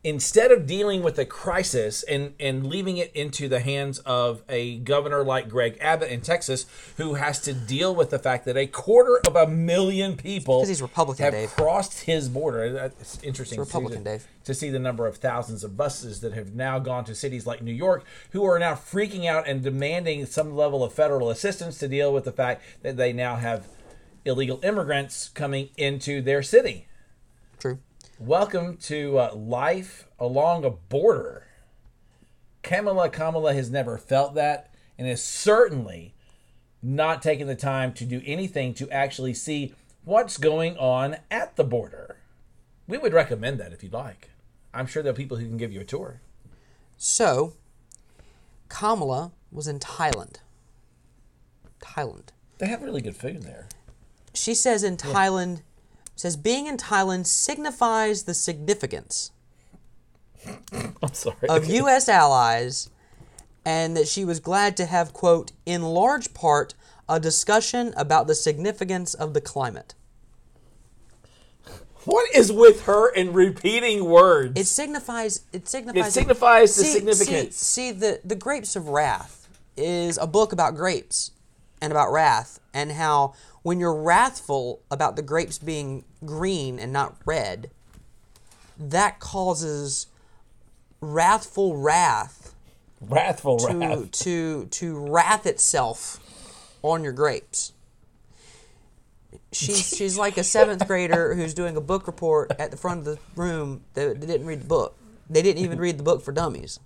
instead 0.04 0.52
of 0.52 0.66
dealing 0.66 1.02
with 1.04 1.18
a 1.20 1.26
crisis 1.26 2.04
and, 2.04 2.34
and 2.40 2.68
leaving 2.68 2.98
it 2.98 3.12
into 3.14 3.50
the 3.50 3.60
hands 3.60 4.00
of 4.00 4.42
a 4.48 4.78
governor 4.78 5.24
like 5.24 5.50
Greg 5.50 5.78
Abbott 5.82 6.10
in 6.12 6.22
Texas, 6.22 6.66
who 6.98 7.16
has 7.16 7.40
to 7.42 7.52
deal 7.54 7.94
with 7.94 8.10
the 8.12 8.20
fact 8.20 8.46
that 8.46 8.56
a 8.56 8.68
quarter 8.68 9.20
of 9.28 9.36
a 9.36 9.48
million 9.48 10.16
people 10.16 10.66
he's 10.66 10.82
Republican, 10.82 11.24
have 11.26 11.34
Dave. 11.34 11.50
crossed 11.50 12.02
his 12.04 12.30
border. 12.30 12.80
Uh, 12.80 12.86
it's 13.02 13.22
interesting 13.24 13.58
to 13.58 13.66
see 13.66 13.70
Republican, 13.70 14.04
the- 14.04 14.10
Dave. 14.12 14.28
to 14.46 14.54
see 14.54 14.70
the 14.70 14.80
number 14.80 15.08
of 15.08 15.18
thousands 15.18 15.64
of 15.64 15.76
buses 15.76 16.22
that 16.22 16.34
have 16.34 16.54
now 16.54 16.80
gone 16.80 17.04
to 17.06 17.16
cities 17.16 17.46
like 17.48 17.62
New 17.62 17.74
York, 17.74 18.06
who 18.32 18.46
are 18.46 18.60
now 18.60 18.76
freaking 18.76 19.26
out 19.26 19.48
and 19.48 19.64
demanding 19.64 20.26
some 20.26 20.56
level 20.56 20.84
of 20.84 20.94
federal 20.94 21.30
assistance 21.30 21.80
to 21.80 21.88
deal 21.88 22.14
with 22.14 22.24
the 22.24 22.32
fact 22.32 22.62
that 22.84 22.98
they 22.98 23.12
now 23.12 23.36
have 23.36 23.68
illegal 24.26 24.60
immigrants 24.64 25.30
coming 25.30 25.70
into 25.76 26.22
their 26.22 26.44
city. 26.44 26.86
true. 27.60 27.80
Welcome 28.20 28.78
to 28.78 29.20
uh, 29.20 29.36
life 29.36 30.08
along 30.18 30.66
a 30.66 30.72
border. 30.72 31.46
Kamala 32.64 33.10
Kamala 33.10 33.54
has 33.54 33.70
never 33.70 34.00
felt 34.00 34.34
that 34.34 34.74
and 34.98 35.08
is 35.08 35.24
certainly 35.24 36.16
not 36.82 37.22
taking 37.22 37.46
the 37.46 37.54
time 37.54 37.94
to 37.94 38.06
do 38.06 38.24
anything 38.26 38.74
to 38.74 38.90
actually 38.90 39.36
see 39.36 39.76
what's 40.04 40.38
going 40.38 40.76
on 40.80 41.18
at 41.30 41.58
the 41.58 41.64
border. 41.64 42.18
We 42.88 42.98
would 42.98 43.14
recommend 43.14 43.60
that 43.60 43.72
if 43.72 43.84
you'd 43.84 43.94
like. 43.94 44.32
I'm 44.74 44.88
sure 44.88 45.04
there 45.04 45.12
are 45.12 45.16
people 45.16 45.38
who 45.38 45.46
can 45.46 45.58
give 45.58 45.72
you 45.72 45.82
a 45.82 45.86
tour. 45.86 46.20
So, 46.98 47.54
Kamala 48.68 49.32
was 49.52 49.68
in 49.68 49.78
Thailand. 49.78 50.38
Thailand. 51.82 52.30
They 52.58 52.66
have 52.66 52.82
really 52.82 53.02
good 53.02 53.16
food 53.16 53.44
there. 53.44 53.68
She 54.34 54.56
says 54.56 54.84
in 54.84 54.98
Thailand, 54.98 55.62
says 56.18 56.36
being 56.36 56.68
in 56.68 56.76
Thailand 56.76 57.26
signifies 57.28 58.24
the 58.24 58.34
significance 58.34 59.32
I'm 60.74 61.14
sorry. 61.14 61.48
of 61.48 61.66
U.S. 61.66 62.10
allies, 62.10 62.90
and 63.66 63.96
that 63.98 64.08
she 64.08 64.24
was 64.26 64.40
glad 64.40 64.76
to 64.78 64.86
have 64.86 65.14
quote 65.14 65.52
in 65.66 65.82
large 65.82 66.34
part 66.34 66.74
a 67.10 67.20
discussion 67.20 67.94
about 67.98 68.28
the 68.28 68.36
significance 68.36 69.14
of 69.14 69.34
the 69.34 69.42
climate. 69.42 69.94
what 72.06 72.34
is 72.34 72.52
with 72.52 72.84
her 72.84 73.10
in 73.10 73.34
repeating 73.34 74.06
words? 74.06 74.60
It 74.60 74.66
signifies. 74.68 75.42
It 75.52 75.68
signifies. 75.68 76.08
It 76.08 76.12
signifies 76.14 76.76
the 76.76 76.84
See- 76.84 76.94
significance. 76.94 77.56
See, 77.58 77.92
see, 77.92 77.98
the 77.98 78.22
the 78.24 78.36
grapes 78.36 78.76
of 78.76 78.90
wrath 78.90 79.48
is 79.76 80.18
a 80.18 80.28
book 80.28 80.52
about 80.54 80.76
grapes 80.76 81.32
and 81.82 81.92
about 81.92 82.12
wrath 82.12 82.60
and 82.74 82.92
how 82.94 83.34
when 83.68 83.82
you're 83.82 84.02
wrathful 84.02 84.80
about 84.90 85.18
the 85.18 85.22
grapes 85.22 85.58
being 85.58 86.06
green 86.24 86.80
and 86.80 86.94
not 86.94 87.18
red, 87.26 87.70
that 88.80 89.20
causes 89.20 90.08
wrathful 91.02 91.76
wrath 91.76 92.56
Wrathful 93.02 93.58
to 93.58 93.78
wrath. 93.78 94.12
to 94.12 94.68
to 94.68 94.98
wrath 94.98 95.46
itself 95.46 96.18
on 96.82 97.04
your 97.04 97.12
grapes. 97.12 97.74
She's 99.52 99.86
she's 99.90 100.18
like 100.18 100.38
a 100.38 100.46
seventh 100.46 100.88
grader 100.88 101.36
who's 101.36 101.54
doing 101.54 101.76
a 101.76 101.82
book 101.82 102.08
report 102.08 102.54
at 102.58 102.72
the 102.72 102.78
front 102.78 103.00
of 103.00 103.06
the 103.06 103.20
room 103.36 103.82
that 103.96 104.22
they 104.22 104.28
didn't 104.28 104.48
read 104.48 104.62
the 104.62 104.68
book. 104.68 104.96
They 105.30 105.42
didn't 105.42 105.62
even 105.62 105.78
read 105.78 106.00
the 106.00 106.04
book 106.04 106.22
for 106.22 106.32
dummies. 106.32 106.80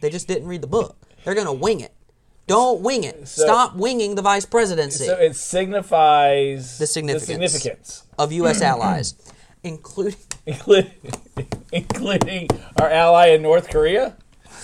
They 0.00 0.10
just 0.10 0.26
didn't 0.26 0.48
read 0.48 0.60
the 0.60 0.66
book. 0.66 0.96
They're 1.22 1.36
gonna 1.36 1.52
wing 1.52 1.78
it. 1.78 1.94
Don't 2.46 2.80
wing 2.80 3.04
it. 3.04 3.26
Stop 3.26 3.74
winging 3.76 4.14
the 4.14 4.22
vice 4.22 4.46
presidency 4.46 5.06
So 5.06 5.16
it 5.16 5.34
signifies 5.34 6.78
The 6.78 6.86
significance. 6.86 7.26
the 7.26 7.32
significance, 7.32 8.02
of 8.18 8.32
U.S. 8.32 8.62
allies, 8.62 9.14
including 9.64 10.18
including, 10.46 10.92
including 11.72 12.48
our 12.80 12.88
ally 12.90 13.26
in 13.28 13.42
North 13.42 13.68
Korea. 13.68 14.16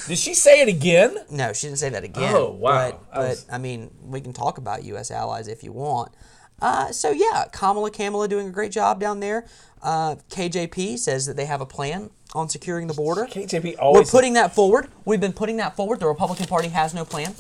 Did 0.07 0.19
she 0.19 0.35
say 0.35 0.61
it 0.63 0.69
again? 0.69 1.17
No, 1.31 1.53
she 1.53 1.67
didn't 1.67 1.79
say 1.79 1.89
that 1.91 2.05
again. 2.05 2.33
Oh, 2.35 2.51
wow. 2.53 2.91
But, 2.91 3.01
I 3.13 3.17
but 3.21 3.29
was- 3.31 3.47
I 3.51 3.59
mean, 3.59 3.91
we 4.03 4.21
can 4.21 4.33
talk 4.33 4.59
about 4.59 4.85
U.S. 4.85 5.11
allies 5.11 5.49
if 5.49 5.63
you 5.63 5.73
want. 5.73 6.13
Uh, 6.61 6.93
so 6.93 7.11
yeah, 7.11 7.47
Kamala 7.53 7.91
Kamala 7.91 8.29
doing 8.29 8.47
a 8.47 8.51
great 8.51 8.71
job 8.71 9.01
down 9.01 9.19
there. 9.19 9.47
Uh, 9.83 10.15
KJP 10.31 10.97
says 10.99 11.27
that 11.27 11.35
they 11.37 11.47
have 11.47 11.61
a 11.61 11.67
plan 11.67 12.11
on 12.35 12.49
securing 12.49 12.87
the 12.87 12.95
border. 12.95 13.27
KJP 13.27 13.77
always. 13.81 14.07
We're 14.07 14.19
putting 14.19 14.35
that 14.35 14.55
forward. 14.55 14.87
We've 15.05 15.21
been 15.21 15.33
putting 15.33 15.57
that 15.57 15.75
forward. 15.75 15.99
The 15.99 16.07
Republican 16.07 16.47
Party 16.47 16.69
has 16.69 16.95
no 16.95 17.05
plan. 17.05 17.35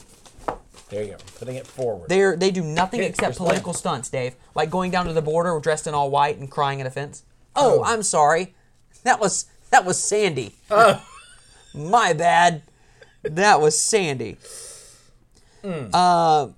There 0.93 1.03
you 1.03 1.11
go. 1.13 1.17
Putting 1.39 1.57
it 1.57 1.67
forward. 1.67 2.09
They're 2.09 2.37
they 2.37 2.51
do 2.51 2.63
nothing 2.63 3.03
except 3.03 3.37
political 3.39 3.73
stunts, 3.73 4.09
Dave. 4.11 4.37
Like 4.55 4.71
going 4.71 4.91
down 4.93 5.07
to 5.07 5.13
the 5.13 5.23
border 5.23 5.59
dressed 5.61 5.87
in 5.87 5.95
all 5.95 6.11
white 6.11 6.39
and 6.39 6.51
crying 6.51 6.81
at 6.81 6.87
a 6.87 6.91
fence. 6.91 7.25
Oh, 7.57 7.81
Oh. 7.81 7.85
I'm 7.85 8.03
sorry. 8.03 8.55
That 9.05 9.19
was 9.19 9.47
that 9.71 9.85
was 9.85 9.99
Sandy. 10.03 10.55
Oh. 10.71 11.05
My 11.75 12.13
bad. 12.13 12.63
That 13.23 13.61
was 13.61 13.79
Sandy. 13.79 14.37
Uh, 15.65 16.49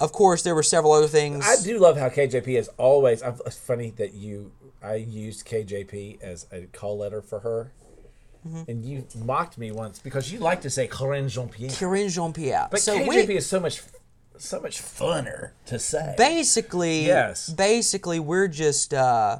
of 0.00 0.12
course, 0.12 0.42
there 0.42 0.54
were 0.54 0.62
several 0.62 0.92
other 0.92 1.08
things. 1.08 1.44
I 1.46 1.62
do 1.62 1.78
love 1.78 1.96
how 1.98 2.08
KJP 2.08 2.58
is 2.58 2.68
always. 2.78 3.22
I've, 3.22 3.40
it's 3.44 3.58
funny 3.58 3.90
that 3.96 4.14
you. 4.14 4.52
I 4.82 4.94
used 4.96 5.46
KJP 5.46 6.20
as 6.22 6.46
a 6.50 6.62
call 6.72 6.98
letter 6.98 7.22
for 7.22 7.40
her, 7.40 7.72
Mm-hmm. 8.46 8.70
and 8.70 8.84
you 8.84 9.06
mocked 9.24 9.56
me 9.56 9.70
once 9.70 10.00
because 10.00 10.32
you 10.32 10.40
like 10.40 10.62
to 10.62 10.70
say 10.70 10.88
Karine 10.88 11.28
Jean 11.28 11.48
Pierre. 11.48 11.70
Karine 11.70 12.08
Jean 12.08 12.32
Pierre. 12.32 12.66
But 12.70 12.80
so 12.80 12.98
KJP 12.98 13.28
we, 13.28 13.36
is 13.36 13.46
so 13.46 13.60
much, 13.60 13.82
so 14.36 14.60
much 14.60 14.82
funner 14.82 15.50
to 15.66 15.78
say. 15.78 16.14
basically, 16.18 17.06
Yes. 17.06 17.48
basically, 17.48 18.18
we're 18.18 18.48
just 18.48 18.92
uh, 18.92 19.38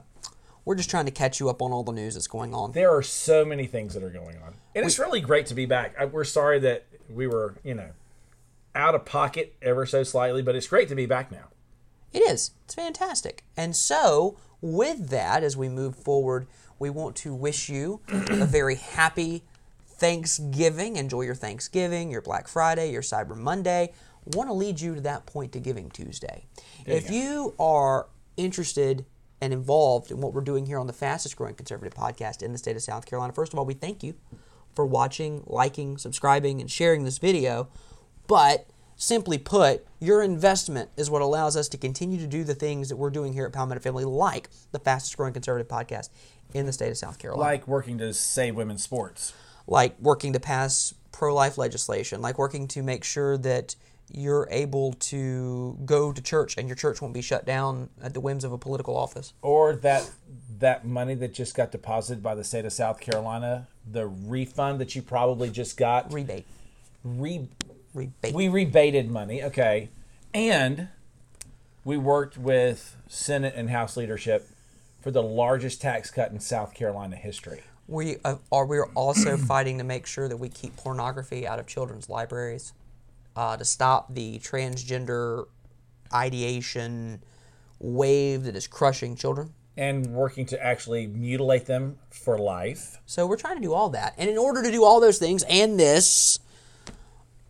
we're 0.64 0.76
just 0.76 0.88
trying 0.88 1.06
to 1.06 1.10
catch 1.10 1.40
you 1.40 1.48
up 1.50 1.60
on 1.62 1.72
all 1.72 1.82
the 1.82 1.90
news 1.92 2.14
that's 2.14 2.28
going 2.28 2.54
on. 2.54 2.70
there 2.72 2.94
are 2.94 3.02
so 3.02 3.44
many 3.44 3.66
things 3.66 3.94
that 3.94 4.04
are 4.04 4.10
going 4.10 4.36
on, 4.38 4.54
and 4.76 4.86
it's 4.86 5.00
really 5.00 5.20
great 5.20 5.46
to 5.46 5.54
be 5.54 5.66
back. 5.66 5.94
I, 5.98 6.04
we're 6.04 6.22
sorry 6.22 6.60
that 6.60 6.86
we 7.10 7.26
were, 7.26 7.56
you 7.64 7.74
know, 7.74 7.90
out 8.76 8.94
of 8.94 9.04
pocket 9.04 9.56
ever 9.60 9.84
so 9.84 10.04
slightly, 10.04 10.42
but 10.42 10.54
it's 10.54 10.68
great 10.68 10.88
to 10.90 10.94
be 10.94 11.06
back 11.06 11.32
now. 11.32 11.48
It 12.12 12.20
is. 12.20 12.52
It's 12.66 12.74
fantastic. 12.74 13.42
And 13.56 13.74
so, 13.74 14.36
with 14.62 15.08
that, 15.10 15.42
as 15.42 15.56
we 15.56 15.68
move 15.68 15.96
forward, 15.96 16.46
we 16.78 16.88
want 16.88 17.16
to 17.16 17.34
wish 17.34 17.68
you 17.68 18.00
a 18.08 18.46
very 18.46 18.76
happy 18.76 19.42
Thanksgiving. 19.86 20.96
Enjoy 20.96 21.22
your 21.22 21.34
Thanksgiving, 21.34 22.10
your 22.10 22.22
Black 22.22 22.48
Friday, 22.48 22.90
your 22.90 23.02
Cyber 23.02 23.36
Monday. 23.36 23.92
Want 24.24 24.48
to 24.48 24.52
lead 24.52 24.80
you 24.80 24.94
to 24.94 25.00
that 25.02 25.26
point 25.26 25.52
to 25.52 25.60
Giving 25.60 25.90
Tuesday. 25.90 26.46
if 26.86 27.10
you 27.10 27.54
are 27.58 28.06
interested 28.36 29.04
and 29.40 29.52
involved 29.52 30.10
in 30.10 30.20
what 30.20 30.32
we're 30.32 30.40
doing 30.40 30.66
here 30.66 30.78
on 30.78 30.86
the 30.86 30.92
fastest 30.92 31.36
growing 31.36 31.54
conservative 31.54 31.94
podcast 31.94 32.42
in 32.42 32.52
the 32.52 32.58
state 32.58 32.76
of 32.76 32.82
South 32.82 33.06
Carolina, 33.06 33.32
first 33.32 33.52
of 33.52 33.58
all, 33.58 33.64
we 33.64 33.74
thank 33.74 34.02
you 34.02 34.14
for 34.74 34.86
watching, 34.86 35.42
liking, 35.46 35.98
subscribing, 35.98 36.60
and 36.60 36.70
sharing 36.70 37.04
this 37.04 37.18
video. 37.18 37.68
But 38.26 38.66
simply 39.02 39.36
put, 39.36 39.84
your 39.98 40.22
investment 40.22 40.88
is 40.96 41.10
what 41.10 41.22
allows 41.22 41.56
us 41.56 41.68
to 41.68 41.76
continue 41.76 42.18
to 42.20 42.26
do 42.26 42.44
the 42.44 42.54
things 42.54 42.88
that 42.88 42.96
we're 42.96 43.10
doing 43.10 43.32
here 43.32 43.44
at 43.44 43.52
Palmetto 43.52 43.80
Family, 43.80 44.04
like 44.04 44.48
the 44.70 44.78
fastest 44.78 45.16
growing 45.16 45.32
conservative 45.32 45.66
podcast 45.66 46.08
in 46.54 46.66
the 46.66 46.72
state 46.72 46.90
of 46.90 46.96
South 46.96 47.18
Carolina 47.18 47.42
Like 47.42 47.66
working 47.66 47.98
to 47.98 48.14
save 48.14 48.54
women's 48.54 48.84
sports. 48.84 49.32
like 49.66 49.98
working 50.00 50.32
to 50.34 50.40
pass 50.40 50.94
pro 51.10 51.34
life 51.34 51.58
legislation, 51.58 52.22
like 52.22 52.38
working 52.38 52.68
to 52.68 52.82
make 52.82 53.02
sure 53.02 53.36
that 53.38 53.74
you're 54.14 54.46
able 54.50 54.92
to 54.94 55.76
go 55.84 56.12
to 56.12 56.20
church 56.22 56.56
and 56.58 56.68
your 56.68 56.76
church 56.76 57.00
won't 57.00 57.14
be 57.14 57.22
shut 57.22 57.44
down 57.46 57.88
at 58.02 58.12
the 58.14 58.20
whims 58.20 58.44
of 58.44 58.52
a 58.52 58.58
political 58.58 58.96
office. 58.96 59.32
or 59.42 59.74
that 59.76 60.08
that 60.60 60.84
money 60.86 61.14
that 61.14 61.34
just 61.34 61.56
got 61.56 61.72
deposited 61.72 62.22
by 62.22 62.36
the 62.36 62.44
state 62.44 62.64
of 62.64 62.72
South 62.72 63.00
Carolina, 63.00 63.66
the 63.90 64.06
refund 64.06 64.80
that 64.80 64.94
you 64.94 65.02
probably 65.02 65.50
just 65.50 65.76
got, 65.76 66.12
Rebate. 66.12 66.44
re, 67.02 67.48
Rebate. 67.94 68.34
we 68.34 68.48
rebated 68.48 69.10
money, 69.10 69.42
okay, 69.42 69.90
and 70.32 70.88
we 71.84 71.96
worked 71.96 72.38
with 72.38 72.96
Senate 73.08 73.54
and 73.56 73.70
House 73.70 73.96
leadership 73.96 74.48
for 75.00 75.10
the 75.10 75.22
largest 75.22 75.80
tax 75.82 76.10
cut 76.10 76.30
in 76.30 76.40
South 76.40 76.74
Carolina 76.74 77.16
history. 77.16 77.62
we 77.88 78.16
uh, 78.24 78.36
are 78.50 78.64
we're 78.64 78.90
also 78.94 79.36
fighting 79.52 79.78
to 79.78 79.84
make 79.84 80.06
sure 80.06 80.28
that 80.28 80.36
we 80.36 80.48
keep 80.48 80.76
pornography 80.76 81.46
out 81.46 81.58
of 81.58 81.66
children's 81.66 82.08
libraries, 82.08 82.72
uh, 83.36 83.56
to 83.56 83.64
stop 83.64 84.14
the 84.14 84.38
transgender 84.38 85.46
ideation 86.14 87.22
wave 87.78 88.44
that 88.44 88.56
is 88.56 88.66
crushing 88.66 89.16
children. 89.16 89.52
And 89.76 90.08
working 90.08 90.44
to 90.46 90.62
actually 90.62 91.06
mutilate 91.06 91.66
them 91.66 91.98
for 92.10 92.38
life. 92.38 93.00
So 93.06 93.26
we're 93.26 93.38
trying 93.38 93.56
to 93.56 93.62
do 93.62 93.72
all 93.72 93.88
that. 93.90 94.14
And 94.18 94.28
in 94.28 94.36
order 94.36 94.62
to 94.62 94.70
do 94.70 94.84
all 94.84 95.00
those 95.00 95.18
things 95.18 95.42
and 95.44 95.80
this, 95.80 96.38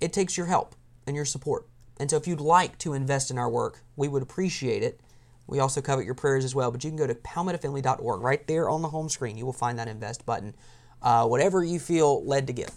it 0.02 0.12
takes 0.12 0.36
your 0.36 0.46
help 0.46 0.74
and 1.06 1.14
your 1.14 1.24
support. 1.24 1.66
And 1.98 2.10
so 2.10 2.16
if 2.16 2.26
you'd 2.26 2.40
like 2.40 2.76
to 2.78 2.92
invest 2.92 3.30
in 3.30 3.38
our 3.38 3.48
work, 3.48 3.80
we 3.96 4.08
would 4.08 4.22
appreciate 4.22 4.82
it. 4.82 5.00
We 5.46 5.60
also 5.60 5.80
covet 5.80 6.04
your 6.04 6.14
prayers 6.14 6.44
as 6.44 6.54
well, 6.54 6.70
but 6.70 6.82
you 6.82 6.90
can 6.90 6.96
go 6.96 7.06
to 7.06 7.14
palmettofamily.org. 7.14 8.20
Right 8.20 8.46
there 8.46 8.68
on 8.68 8.82
the 8.82 8.88
home 8.88 9.08
screen, 9.08 9.36
you 9.36 9.46
will 9.46 9.52
find 9.52 9.78
that 9.78 9.88
invest 9.88 10.26
button. 10.26 10.54
Uh, 11.00 11.26
whatever 11.26 11.62
you 11.64 11.78
feel 11.78 12.24
led 12.24 12.46
to 12.48 12.52
give, 12.52 12.70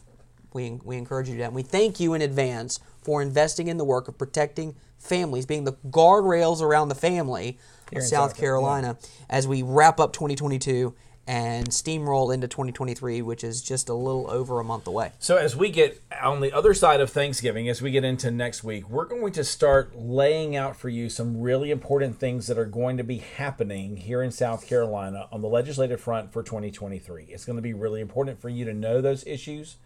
we, 0.54 0.80
we 0.84 0.98
encourage 0.98 1.28
you 1.28 1.34
to 1.34 1.38
do 1.38 1.42
that. 1.42 1.48
And 1.48 1.56
we 1.56 1.64
thank 1.64 2.00
you 2.00 2.14
in 2.14 2.22
advance 2.22 2.80
for 3.02 3.22
investing 3.22 3.68
in 3.68 3.78
the 3.78 3.86
work 3.86 4.08
of 4.08 4.18
protecting 4.18 4.76
families, 4.98 5.46
being 5.46 5.64
the 5.64 5.74
guardrails 5.90 6.62
around 6.62 6.90
the 6.90 6.96
family 6.96 7.58
of 7.88 7.94
in 7.94 8.02
South 8.02 8.32
South 8.32 8.38
Carolina 8.38 8.98
as 9.30 9.48
we 9.48 9.62
wrap 9.62 10.00
up 10.00 10.14
2022 10.14 10.94
and 11.28 11.70
steamroll 11.70 12.34
into 12.34 12.48
2023, 12.48 13.22
which 13.22 13.44
is 13.44 13.62
just 13.62 13.90
a 13.90 13.94
little 13.94 14.30
over 14.30 14.60
a 14.60 14.64
month 14.64 14.86
away. 14.86 15.12
So 15.18 15.38
as 15.38 15.56
we 15.56 15.70
get 15.70 16.02
on 16.22 16.42
the 16.42 16.52
other 16.52 16.74
side 16.74 17.02
of 17.02 17.10
Thanksgiving, 17.10 17.68
as 17.68 17.82
we 17.82 17.92
get 17.92 18.04
into 18.04 18.30
next 18.30 18.64
week, 18.64 18.90
we're 18.90 19.06
going 19.06 19.34
to 19.34 19.44
start 19.44 19.96
laying 19.96 20.56
out 20.56 20.76
for 20.76 20.90
you 20.90 21.10
some 21.10 21.42
really 21.42 21.72
important 21.72 22.20
things 22.20 22.48
that 22.48 22.58
are 22.58 22.66
going 22.66 22.98
to 22.98 23.04
be 23.04 23.18
happening 23.18 23.98
here 23.98 24.22
in 24.22 24.32
South 24.32 24.68
Carolina 24.68 25.28
on 25.32 25.42
the 25.42 25.50
legislative 25.50 26.00
front 26.00 26.32
for 26.32 26.44
2023. 26.44 27.26
It's 27.30 27.46
going 27.46 27.56
to 27.56 27.62
be 27.62 27.74
really 27.74 28.02
important 28.02 28.40
for 28.40 28.50
you 28.50 28.64
to 28.66 28.74
know 28.74 29.02
those 29.02 29.26
issues, 29.26 29.78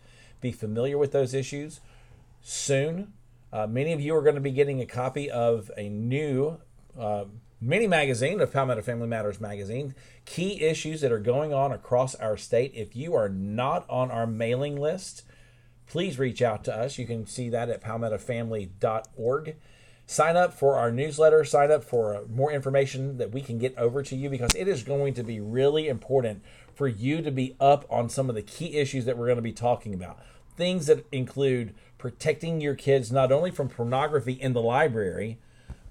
be 0.42 0.52
familiar 0.52 0.98
with 0.98 1.14
those 1.14 1.34
issues. 1.34 1.80
Soon, 2.42 3.14
uh, 3.54 3.66
many 3.66 3.94
of 3.94 4.02
you 4.02 4.14
are 4.16 4.22
going 4.22 4.36
to 4.36 4.42
be 4.42 4.52
getting 4.52 4.82
a 4.82 4.86
copy 4.86 5.30
of 5.30 5.72
a 5.78 5.88
new 5.90 6.60
uh, 7.00 7.26
mini 7.62 7.88
magazine 7.88 8.40
of 8.40 8.54
Palmetto 8.54 8.82
Family 8.82 9.08
Matters 9.08 9.42
magazine. 9.42 9.96
Key 10.26 10.62
issues 10.62 11.02
that 11.02 11.12
are 11.12 11.20
going 11.20 11.54
on 11.54 11.72
across 11.72 12.16
our 12.16 12.38
state. 12.38 12.72
If 12.74 12.96
you 12.96 13.16
are 13.16 13.30
not 13.30 13.86
on 13.90 14.12
our 14.12 14.28
mailing 14.28 14.80
list, 14.80 15.24
please 15.88 16.20
reach 16.20 16.42
out 16.42 16.64
to 16.66 16.76
us. 16.76 16.98
You 16.98 17.06
can 17.06 17.26
see 17.26 17.50
that 17.50 17.70
at 17.70 17.84
palmettofamily.org. 17.84 19.56
Sign 20.06 20.36
up 20.36 20.54
for 20.56 20.76
our 20.76 20.92
newsletter, 20.92 21.44
sign 21.44 21.70
up 21.70 21.84
for 21.84 22.26
more 22.28 22.52
information 22.52 23.18
that 23.18 23.32
we 23.32 23.42
can 23.42 23.60
get 23.60 23.78
over 23.78 24.02
to 24.02 24.16
you 24.16 24.28
because 24.28 24.56
it 24.56 24.68
is 24.68 24.82
going 24.82 25.14
to 25.14 25.24
be 25.24 25.40
really 25.40 25.88
important 25.88 26.44
for 26.74 26.88
you 26.88 27.22
to 27.22 27.30
be 27.30 27.56
up 27.60 27.86
on 27.92 28.10
some 28.10 28.28
of 28.28 28.34
the 28.34 28.42
key 28.42 28.78
issues 28.78 29.06
that 29.06 29.18
we're 29.18 29.28
going 29.28 29.36
to 29.36 29.42
be 29.44 29.54
talking 29.54 29.94
about. 29.94 30.18
Things 30.56 30.88
that 30.88 31.06
include 31.12 31.76
protecting 32.00 32.60
your 32.60 32.74
kids 32.74 33.12
not 33.12 33.32
only 33.32 33.52
from 33.52 33.70
pornography 33.70 34.34
in 34.34 34.54
the 34.54 34.62
library, 34.64 35.38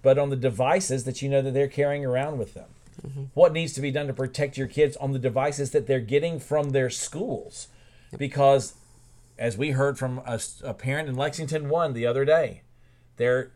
but 0.09 0.17
on 0.17 0.31
the 0.31 0.37
devices 0.37 1.05
that 1.05 1.21
you 1.21 1.29
know 1.29 1.43
that 1.43 1.53
they're 1.53 1.69
carrying 1.69 2.03
around 2.03 2.39
with 2.39 2.55
them. 2.55 2.71
Mm-hmm. 3.07 3.25
What 3.35 3.53
needs 3.53 3.75
to 3.75 3.83
be 3.83 3.91
done 3.91 4.07
to 4.07 4.15
protect 4.15 4.57
your 4.57 4.67
kids 4.67 4.97
on 4.97 5.13
the 5.13 5.19
devices 5.19 5.73
that 5.73 5.87
they're 5.87 6.01
getting 6.01 6.41
from 6.41 6.71
their 6.71 6.89
schools? 6.89 7.69
Because 8.17 8.73
as 9.39 9.59
we 9.59 9.73
heard 9.73 9.99
from 9.99 10.23
a, 10.25 10.41
a 10.65 10.73
parent 10.73 11.11
in 11.11 11.15
Lexington 11.15 11.69
one 11.69 11.93
the 11.93 12.07
other 12.07 12.25
day, 12.25 12.63
their 13.19 13.51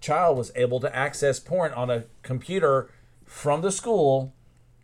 child 0.00 0.38
was 0.38 0.52
able 0.56 0.80
to 0.80 0.96
access 0.96 1.38
porn 1.38 1.70
on 1.74 1.90
a 1.90 2.04
computer 2.22 2.90
from 3.26 3.60
the 3.60 3.70
school 3.70 4.32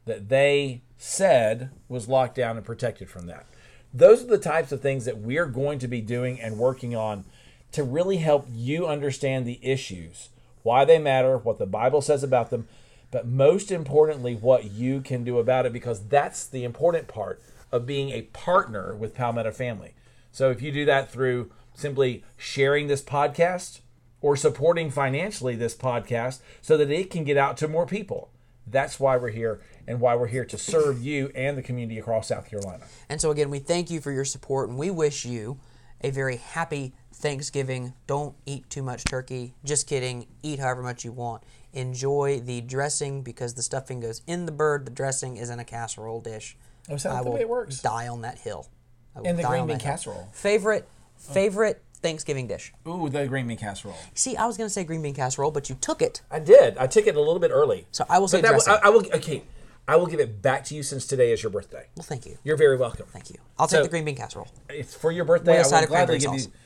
that 0.05 0.29
they 0.29 0.83
said 0.98 1.70
was 1.88 2.11
locked 2.11 2.35
down 2.35 2.59
and 2.59 2.66
protected 2.66 3.09
from 3.09 3.26
that. 3.26 3.46
Those 3.94 4.22
are 4.22 4.26
the 4.26 4.37
types 4.37 4.70
of 4.70 4.83
things 4.83 5.07
that 5.07 5.16
we're 5.16 5.46
going 5.46 5.79
to 5.79 5.88
be 5.88 6.02
doing 6.02 6.38
and 6.38 6.59
working 6.59 6.94
on 6.94 7.24
to 7.72 7.83
really 7.83 8.18
help 8.18 8.46
you 8.52 8.87
understand 8.87 9.46
the 9.46 9.59
issues, 9.62 10.29
why 10.66 10.85
they 10.85 10.98
matter, 10.98 11.38
what 11.38 11.59
the 11.59 11.64
Bible 11.64 12.02
says 12.02 12.24
about 12.24 12.50
them, 12.50 12.66
but 13.12 13.26
most 13.26 13.70
importantly, 13.70 14.35
what 14.35 14.64
you 14.64 15.00
can 15.00 15.22
do 15.22 15.38
about 15.38 15.64
it, 15.64 15.72
because 15.72 16.09
that's 16.09 16.44
the 16.44 16.64
important 16.64 17.07
part 17.07 17.40
of 17.70 17.87
being 17.87 18.11
a 18.11 18.22
partner 18.22 18.94
with 18.94 19.14
Palmetto 19.14 19.52
Family. 19.52 19.94
So 20.33 20.50
if 20.50 20.61
you 20.61 20.72
do 20.72 20.85
that 20.85 21.11
through 21.11 21.52
simply 21.72 22.24
sharing 22.37 22.88
this 22.88 23.00
podcast 23.00 23.81
or 24.20 24.37
supporting 24.37 24.90
financially 24.90 25.55
this 25.55 25.74
podcast 25.74 26.40
so 26.61 26.76
that 26.76 26.90
it 26.90 27.11
can 27.11 27.22
get 27.22 27.37
out 27.37 27.57
to 27.59 27.68
more 27.68 27.87
people, 27.87 28.31
that's 28.66 28.98
why 28.98 29.16
we're 29.16 29.31
here 29.31 29.61
and 29.87 30.00
why 30.00 30.16
we're 30.16 30.26
here 30.26 30.44
to 30.44 30.59
serve 30.59 31.00
you 31.00 31.31
and 31.37 31.57
the 31.57 31.62
community 31.62 32.00
across 32.00 32.26
South 32.29 32.50
Carolina. 32.50 32.85
And 33.09 33.20
so, 33.20 33.31
again, 33.31 33.50
we 33.50 33.61
thank 33.61 33.88
you 33.88 34.00
for 34.00 34.11
your 34.11 34.24
support 34.24 34.68
and 34.68 34.76
we 34.76 34.90
wish 34.90 35.24
you 35.24 35.61
a 36.00 36.11
very 36.11 36.37
happy 36.37 36.92
Thanksgiving. 37.16 37.94
Don't 38.07 38.35
eat 38.44 38.68
too 38.70 38.83
much 38.83 39.05
turkey. 39.05 39.55
Just 39.64 39.87
kidding. 39.87 40.26
Eat 40.42 40.59
however 40.59 40.83
much 40.83 41.05
you 41.05 41.12
want. 41.12 41.42
Enjoy 41.72 42.40
the 42.44 42.61
dressing 42.61 43.22
because 43.22 43.55
the 43.55 43.62
stuffing 43.62 44.00
goes 44.00 44.22
in 44.26 44.46
the 44.46 44.52
bird. 44.52 44.85
The 44.87 44.90
dressing 44.90 45.37
is 45.37 45.50
in 45.50 45.59
a 45.59 45.64
casserole 45.64 46.20
dish. 46.20 46.57
Oh, 46.88 46.94
is 46.94 47.02
that 47.02 47.12
I 47.12 47.18
the 47.22 47.24
will 47.24 47.35
way 47.35 47.40
it 47.40 47.48
works? 47.48 47.81
die 47.81 48.07
on 48.09 48.20
that 48.22 48.38
hill. 48.38 48.68
I 49.14 49.20
will 49.20 49.29
And 49.29 49.38
the 49.38 49.42
die 49.42 49.48
green 49.48 49.61
on 49.62 49.66
bean 49.68 49.79
that 49.79 49.83
hill. 49.83 49.92
casserole. 49.92 50.29
Favorite, 50.33 50.88
favorite 51.16 51.83
Thanksgiving 52.02 52.46
dish. 52.46 52.72
Ooh, 52.87 53.09
the 53.09 53.26
green 53.26 53.48
bean 53.48 53.57
casserole. 53.57 53.96
See, 54.14 54.37
I 54.37 54.46
was 54.46 54.57
going 54.57 54.66
to 54.68 54.72
say 54.72 54.85
green 54.85 55.02
bean 55.02 55.14
casserole, 55.14 55.50
but 55.50 55.68
you 55.68 55.74
took 55.76 56.02
it. 56.02 56.20
I 56.31 56.38
did. 56.38 56.76
I 56.79 56.87
took 56.87 57.07
it 57.07 57.16
a 57.16 57.20
little 57.20 57.38
bit 57.40 57.50
early. 57.50 57.87
So 57.92 58.05
I 58.09 58.18
will 58.18 58.29
say 58.29 58.38
But 58.38 58.42
that 58.42 58.55
will- 58.55 58.61
dressing. 58.64 58.83
I, 58.85 58.87
I 58.87 58.90
will. 58.90 59.07
Okay, 59.14 59.42
I 59.88 59.96
will 59.96 60.07
give 60.07 60.20
it 60.20 60.42
back 60.42 60.64
to 60.66 60.74
you 60.74 60.83
since 60.83 61.07
today 61.07 61.33
is 61.33 61.42
your 61.42 61.50
birthday. 61.50 61.87
Well, 61.96 62.05
thank 62.05 62.26
you. 62.26 62.37
You're 62.44 62.57
very 62.59 62.76
welcome. 62.76 63.07
Thank 63.11 63.31
you. 63.31 63.37
I'll 63.59 63.66
take 63.66 63.79
So- 63.79 63.83
the 63.85 63.88
green 63.88 64.05
bean 64.05 64.16
casserole. 64.16 64.48
It's 64.68 64.94
for 64.94 65.11
your 65.11 65.24
birthday. 65.24 65.57
With 65.59 65.66
a 65.66 65.68
I 65.68 65.70
side 65.70 65.76
will 65.79 65.83
of 65.85 65.88
gladly 65.90 66.18
cranberry 66.18 66.37
give 66.37 66.42
sauce. 66.42 66.52
you. 66.55 66.61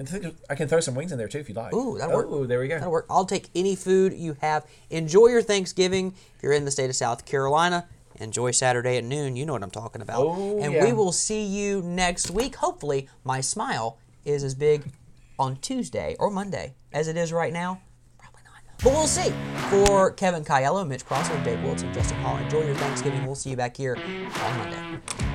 And 0.00 0.08
think 0.08 0.34
I 0.48 0.54
can 0.54 0.66
throw 0.66 0.80
some 0.80 0.94
wings 0.94 1.12
in 1.12 1.18
there 1.18 1.28
too 1.28 1.38
if 1.38 1.48
you'd 1.50 1.58
like. 1.58 1.74
Ooh, 1.74 1.98
that'll 1.98 2.16
work. 2.16 2.26
Oh, 2.30 2.46
there 2.46 2.58
we 2.58 2.68
go. 2.68 2.76
That'll 2.76 2.90
work. 2.90 3.04
I'll 3.10 3.26
take 3.26 3.50
any 3.54 3.76
food 3.76 4.14
you 4.14 4.34
have. 4.40 4.66
Enjoy 4.88 5.26
your 5.26 5.42
Thanksgiving. 5.42 6.14
If 6.36 6.42
you're 6.42 6.54
in 6.54 6.64
the 6.64 6.70
state 6.70 6.88
of 6.88 6.96
South 6.96 7.26
Carolina, 7.26 7.86
enjoy 8.14 8.52
Saturday 8.52 8.96
at 8.96 9.04
noon. 9.04 9.36
You 9.36 9.44
know 9.44 9.52
what 9.52 9.62
I'm 9.62 9.70
talking 9.70 10.00
about. 10.00 10.24
Oh, 10.24 10.58
and 10.58 10.72
yeah. 10.72 10.86
we 10.86 10.94
will 10.94 11.12
see 11.12 11.44
you 11.44 11.82
next 11.82 12.30
week. 12.30 12.56
Hopefully, 12.56 13.10
my 13.24 13.42
smile 13.42 13.98
is 14.24 14.42
as 14.42 14.54
big 14.54 14.84
on 15.38 15.56
Tuesday 15.56 16.16
or 16.18 16.30
Monday 16.30 16.76
as 16.94 17.06
it 17.06 17.18
is 17.18 17.30
right 17.30 17.52
now. 17.52 17.82
Probably 18.18 18.40
not. 18.42 18.82
But 18.82 18.92
we'll 18.94 19.06
see. 19.06 19.34
For 19.68 20.12
Kevin 20.12 20.46
Caiello, 20.46 20.88
Mitch 20.88 21.04
Crosser, 21.04 21.38
Dave 21.44 21.62
Wilson, 21.62 21.92
Justin 21.92 22.16
Hall, 22.20 22.38
enjoy 22.38 22.64
your 22.64 22.74
Thanksgiving. 22.76 23.26
We'll 23.26 23.34
see 23.34 23.50
you 23.50 23.56
back 23.56 23.76
here 23.76 23.96
on 23.96 24.58
Monday. 24.58 25.29